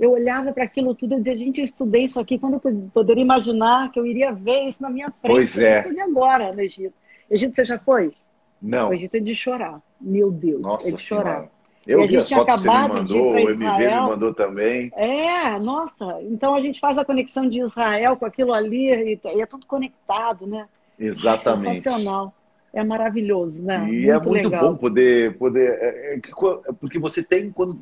eu 0.00 0.12
olhava 0.12 0.50
para 0.50 0.64
aquilo 0.64 0.94
tudo 0.94 1.14
e 1.14 1.18
dizia, 1.18 1.36
gente, 1.36 1.58
eu 1.58 1.64
estudei 1.64 2.04
isso 2.04 2.18
aqui, 2.18 2.38
quando 2.38 2.54
eu 2.54 2.90
poderia 2.92 3.22
imaginar 3.22 3.92
que 3.92 4.00
eu 4.00 4.06
iria 4.06 4.32
ver 4.32 4.64
isso 4.64 4.82
na 4.82 4.88
minha 4.88 5.10
frente? 5.20 5.34
Pois 5.34 5.58
é. 5.58 5.86
Eu 5.86 6.04
agora 6.04 6.54
no 6.54 6.60
Egito. 6.62 6.94
Egito, 7.30 7.54
você 7.54 7.66
já 7.66 7.78
foi? 7.78 8.14
Não. 8.62 8.88
O 8.88 8.94
Egito 8.94 9.18
é 9.18 9.20
de 9.20 9.34
chorar. 9.34 9.78
Meu 10.00 10.30
Deus, 10.32 10.62
Nossa 10.62 10.88
é 10.88 10.92
de 10.92 10.98
chorar. 10.98 11.22
Senhora. 11.22 11.50
Eu 11.86 12.06
vi 12.06 12.16
as 12.16 12.28
fotos 12.28 12.54
que 12.54 12.68
você 12.68 12.68
me 12.68 12.88
mandou, 12.88 13.32
o 13.32 13.38
MV 13.50 13.78
me 13.78 14.00
mandou 14.00 14.34
também. 14.34 14.90
É, 14.94 15.58
nossa. 15.58 16.22
Então 16.22 16.54
a 16.54 16.60
gente 16.60 16.80
faz 16.80 16.96
a 16.96 17.04
conexão 17.04 17.46
de 17.48 17.60
Israel 17.60 18.16
com 18.16 18.24
aquilo 18.24 18.54
ali 18.54 18.90
e, 19.14 19.20
é 19.40 19.46
tudo 19.46 19.66
conectado, 19.66 20.46
né? 20.46 20.66
Exatamente. 20.98 21.80
É 21.80 21.82
sensacional. 21.82 22.34
É 22.72 22.84
maravilhoso, 22.84 23.60
né? 23.60 23.86
E 23.88 24.06
muito 24.06 24.10
é 24.10 24.20
muito 24.20 24.48
legal. 24.48 24.70
bom 24.70 24.76
poder, 24.76 25.36
poder. 25.36 25.78
É, 25.80 26.14
é, 26.14 26.72
porque 26.78 26.98
você 26.98 27.22
tem, 27.24 27.50
quando 27.50 27.80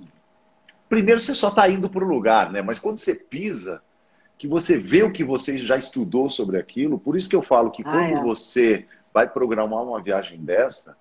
primeiro 0.88 1.20
você 1.20 1.34
só 1.34 1.48
está 1.48 1.68
indo 1.68 1.88
para 1.88 2.04
o 2.04 2.08
lugar, 2.08 2.50
né? 2.50 2.62
Mas 2.62 2.78
quando 2.78 2.98
você 2.98 3.14
pisa, 3.14 3.82
que 4.38 4.46
você 4.46 4.78
vê 4.78 5.02
o 5.02 5.12
que 5.12 5.24
você 5.24 5.58
já 5.58 5.76
estudou 5.76 6.30
sobre 6.30 6.58
aquilo, 6.58 6.98
por 6.98 7.16
isso 7.16 7.28
que 7.28 7.36
eu 7.36 7.42
falo 7.42 7.70
que 7.70 7.82
ah, 7.82 7.90
quando 7.90 8.18
é. 8.18 8.22
você 8.22 8.86
vai 9.12 9.28
programar 9.28 9.82
uma 9.82 10.00
viagem 10.00 10.38
dessa, 10.38 10.96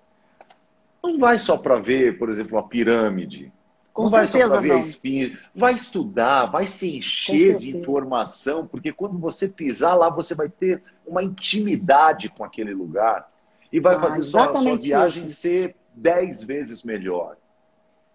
não 1.02 1.18
vai 1.18 1.38
só 1.38 1.56
para 1.56 1.76
ver, 1.76 2.18
por 2.18 2.28
exemplo, 2.28 2.58
a 2.58 2.62
pirâmide. 2.62 3.52
Com 3.92 4.02
não 4.02 4.10
vai 4.10 4.26
só 4.26 4.38
para 4.38 4.60
ver 4.60 4.68
não. 4.68 4.76
a 4.76 4.80
espinha. 4.80 5.38
Vai 5.54 5.74
estudar, 5.74 6.46
vai 6.46 6.66
se 6.66 6.96
encher 6.96 7.56
de 7.56 7.76
informação, 7.76 8.66
porque 8.66 8.92
quando 8.92 9.18
você 9.18 9.48
pisar 9.48 9.94
lá, 9.94 10.10
você 10.10 10.34
vai 10.34 10.48
ter 10.48 10.82
uma 11.06 11.22
intimidade 11.22 12.28
com 12.28 12.44
aquele 12.44 12.74
lugar. 12.74 13.28
E 13.72 13.78
vai 13.78 13.96
ah, 13.96 14.00
fazer 14.00 14.22
sua, 14.22 14.54
sua 14.56 14.76
viagem 14.76 15.26
isso. 15.26 15.40
ser 15.40 15.76
dez 15.94 16.42
vezes 16.42 16.82
melhor. 16.82 17.36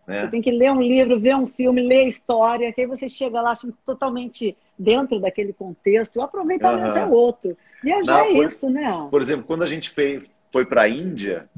Né? 0.06 0.22
Você 0.22 0.28
tem 0.28 0.42
que 0.42 0.52
ler 0.52 0.72
um 0.72 0.82
livro, 0.82 1.20
ver 1.20 1.36
um 1.36 1.48
filme, 1.48 1.82
ler 1.82 2.06
a 2.06 2.08
história, 2.08 2.74
que 2.74 2.82
aí 2.82 2.88
você 2.88 3.08
chega 3.08 3.42
lá 3.42 3.54
assim, 3.54 3.74
totalmente 3.86 4.58
dentro 4.78 5.20
daquele 5.20 5.54
contexto, 5.54 6.22
aproveitar 6.22 6.76
uhum. 6.76 6.86
até 6.86 7.06
o 7.06 7.12
outro. 7.12 7.58
Viajar 7.82 8.20
Não, 8.20 8.26
é 8.26 8.34
por, 8.34 8.46
isso, 8.46 8.70
né? 8.70 9.08
Por 9.10 9.22
exemplo, 9.22 9.46
quando 9.46 9.63
a 9.63 9.68
gente 9.68 9.89
foi, 9.89 10.28
foi 10.52 10.66
para 10.66 10.84
a 10.84 10.89
Índia, 10.89 11.50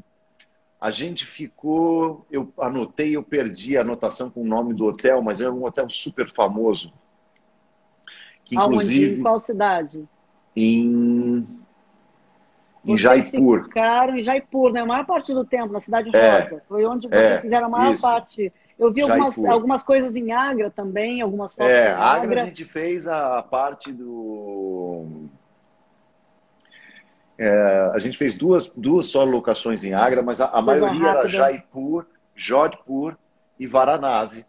a 0.80 0.90
gente 0.90 1.26
ficou. 1.26 2.26
Eu 2.30 2.52
anotei, 2.58 3.16
eu 3.16 3.22
perdi 3.22 3.76
a 3.76 3.80
anotação 3.80 4.30
com 4.30 4.42
o 4.42 4.46
nome 4.46 4.74
do 4.74 4.86
hotel, 4.86 5.22
mas 5.22 5.40
é 5.40 5.50
um 5.50 5.64
hotel 5.64 5.88
super 5.90 6.28
famoso. 6.28 6.92
Que, 8.44 8.54
inclusive, 8.54 9.06
Aonde? 9.06 9.18
Em 9.18 9.22
qual 9.22 9.40
cidade? 9.40 10.08
Em 10.54 11.46
em 12.86 12.96
Jaipur. 12.96 13.64
Ficaram 13.64 14.16
em 14.16 14.22
Jaipur, 14.22 14.72
né? 14.72 14.80
A 14.80 14.86
maior 14.86 15.04
parte 15.04 15.34
do 15.34 15.44
tempo, 15.44 15.72
na 15.72 15.80
Cidade 15.80 16.10
é, 16.14 16.40
Rosa. 16.40 16.62
Foi 16.68 16.84
onde 16.86 17.08
vocês 17.08 17.32
é, 17.32 17.38
fizeram 17.38 17.66
a 17.66 17.70
maior 17.70 17.92
isso. 17.92 18.02
parte. 18.02 18.52
Eu 18.78 18.92
vi 18.92 19.02
algumas, 19.02 19.38
algumas 19.38 19.82
coisas 19.82 20.14
em 20.14 20.32
Agra 20.32 20.70
também, 20.70 21.20
algumas 21.20 21.54
fotos 21.54 21.72
é, 21.72 21.88
em 21.88 21.92
Agra. 21.92 22.22
Agra 22.22 22.42
a 22.42 22.44
gente 22.46 22.64
fez 22.64 23.08
a 23.08 23.42
parte 23.42 23.92
do 23.92 25.28
É, 27.38 27.90
a 27.94 27.98
gente 27.98 28.16
fez 28.16 28.34
duas, 28.34 28.70
duas 28.76 29.06
só 29.06 29.24
locações 29.24 29.82
em 29.82 29.92
Agra, 29.92 30.22
mas 30.22 30.40
a, 30.40 30.46
a 30.46 30.62
maioria 30.62 31.08
era 31.08 31.28
Jaipur, 31.28 32.06
Jodhpur 32.34 33.16
e 33.58 33.66
Varanasi. 33.66 34.44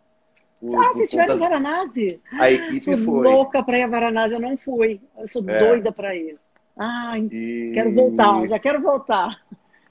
Por, 0.59 0.75
ah, 0.75 0.89
vocês 0.89 1.03
estiveram 1.03 1.35
em 1.35 1.39
Varanasi? 1.39 2.21
A 2.33 2.51
equipe 2.51 2.97
sou 2.97 2.97
foi. 2.97 3.27
louca 3.27 3.63
para 3.63 3.79
ir 3.79 3.83
a 3.83 3.87
Varanasi, 3.87 4.33
eu 4.33 4.39
não 4.39 4.57
fui. 4.57 4.99
Eu 5.17 5.27
sou 5.27 5.47
é. 5.47 5.59
doida 5.59 5.91
para 5.91 6.15
ir. 6.15 6.37
Ah, 6.77 7.17
e... 7.17 7.71
quero 7.73 7.93
voltar, 7.93 8.47
já 8.47 8.59
quero 8.59 8.81
voltar. 8.81 9.41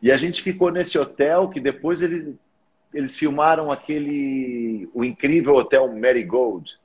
E 0.01 0.13
a 0.13 0.17
gente 0.17 0.43
ficou 0.43 0.71
nesse 0.71 0.97
hotel 0.99 1.49
que 1.49 1.59
depois 1.59 2.03
ele, 2.03 2.37
eles 2.95 3.17
filmaram 3.17 3.71
aquele. 3.71 4.89
o 4.95 5.05
incrível 5.05 5.55
hotel 5.55 5.93
Marigold. 5.93 6.77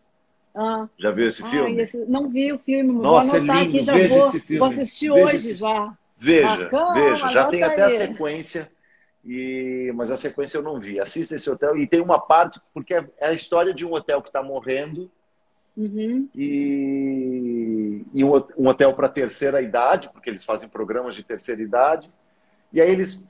Ah. 0.55 0.87
Já 0.97 1.11
viu 1.11 1.27
esse 1.27 1.43
filme? 1.49 1.79
Ah, 1.79 1.83
esse... 1.83 1.97
Não 2.05 2.29
vi 2.29 2.51
o 2.51 2.59
filme, 2.59 2.91
Nossa, 2.91 3.39
vou 3.39 3.39
anotar 3.39 3.57
é 3.57 3.63
lindo. 3.63 3.77
aqui, 3.77 3.85
já 3.85 3.93
Veja 3.93 4.15
vou, 4.15 4.27
esse 4.27 4.39
filme. 4.39 4.59
vou 4.59 4.67
assistir 4.67 5.11
Veja 5.11 5.25
hoje 5.25 5.35
esse... 5.35 5.55
já. 5.55 5.97
Veja, 6.17 6.63
Bacana, 6.63 6.93
veja. 6.93 7.29
Já 7.29 7.45
tem 7.45 7.63
até 7.63 7.83
aí. 7.83 7.95
a 7.95 7.97
sequência, 7.97 8.71
e... 9.23 9.91
mas 9.95 10.11
a 10.11 10.17
sequência 10.17 10.57
eu 10.57 10.63
não 10.63 10.79
vi. 10.79 10.99
Assista 10.99 11.35
esse 11.35 11.49
hotel 11.49 11.77
e 11.77 11.87
tem 11.87 12.01
uma 12.01 12.19
parte, 12.19 12.59
porque 12.73 12.93
é, 12.93 13.05
é 13.17 13.27
a 13.27 13.33
história 13.33 13.73
de 13.73 13.85
um 13.85 13.93
hotel 13.93 14.21
que 14.21 14.29
está 14.29 14.43
morrendo 14.43 15.09
uhum. 15.75 16.27
e, 16.35 18.05
e 18.13 18.23
um, 18.23 18.67
hotel 18.67 18.93
para 18.93 19.09
terceira 19.09 19.61
idade, 19.61 20.09
porque 20.09 20.29
eles 20.29 20.43
fazem 20.43 20.69
programas 20.69 21.15
de 21.15 21.23
terceira 21.23 21.61
idade. 21.61 22.09
E 22.71 22.81
aí 22.81 22.89
eles 22.89 23.27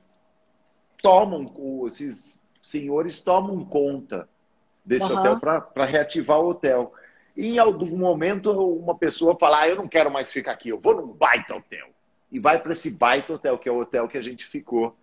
tomam, 1.02 1.52
esses 1.86 2.42
senhores 2.62 3.22
tomam 3.22 3.64
conta 3.66 4.28
desse 4.86 5.12
uhum. 5.12 5.20
hotel 5.20 5.40
para 5.40 5.86
reativar 5.86 6.40
o 6.40 6.50
hotel. 6.50 6.94
E 7.36 7.54
em 7.54 7.60
algum 7.60 7.98
momento 7.98 8.52
uma 8.52 8.96
pessoa 8.96 9.38
fala: 9.40 9.62
ah, 9.62 9.70
eu 9.70 9.76
não 9.76 9.88
quero 9.88 10.12
mais 10.12 10.32
ficar 10.32 10.52
aqui, 10.52 10.70
eu 10.70 10.80
vou 10.80 10.96
num 10.96 11.08
baita 11.08 11.56
hotel. 11.56 11.88
E 12.32 12.40
vai 12.40 12.62
para 12.62 12.72
esse 12.72 12.92
baita 12.92 13.34
hotel, 13.34 13.58
que 13.58 13.68
é 13.68 13.72
o 13.72 13.80
hotel 13.80 14.08
que 14.08 14.18
a 14.18 14.22
gente 14.22 14.46
ficou. 14.46 14.96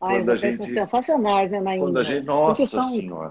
Ai, 0.00 0.18
quando 0.18 0.30
a 0.30 0.36
gente 0.36 0.64
sensacionais, 0.64 1.50
né, 1.50 1.60
na 1.60 1.76
Quando 1.78 1.98
a 1.98 2.02
gente, 2.02 2.24
nossa 2.24 2.66
são, 2.66 2.82
senhora. 2.82 3.24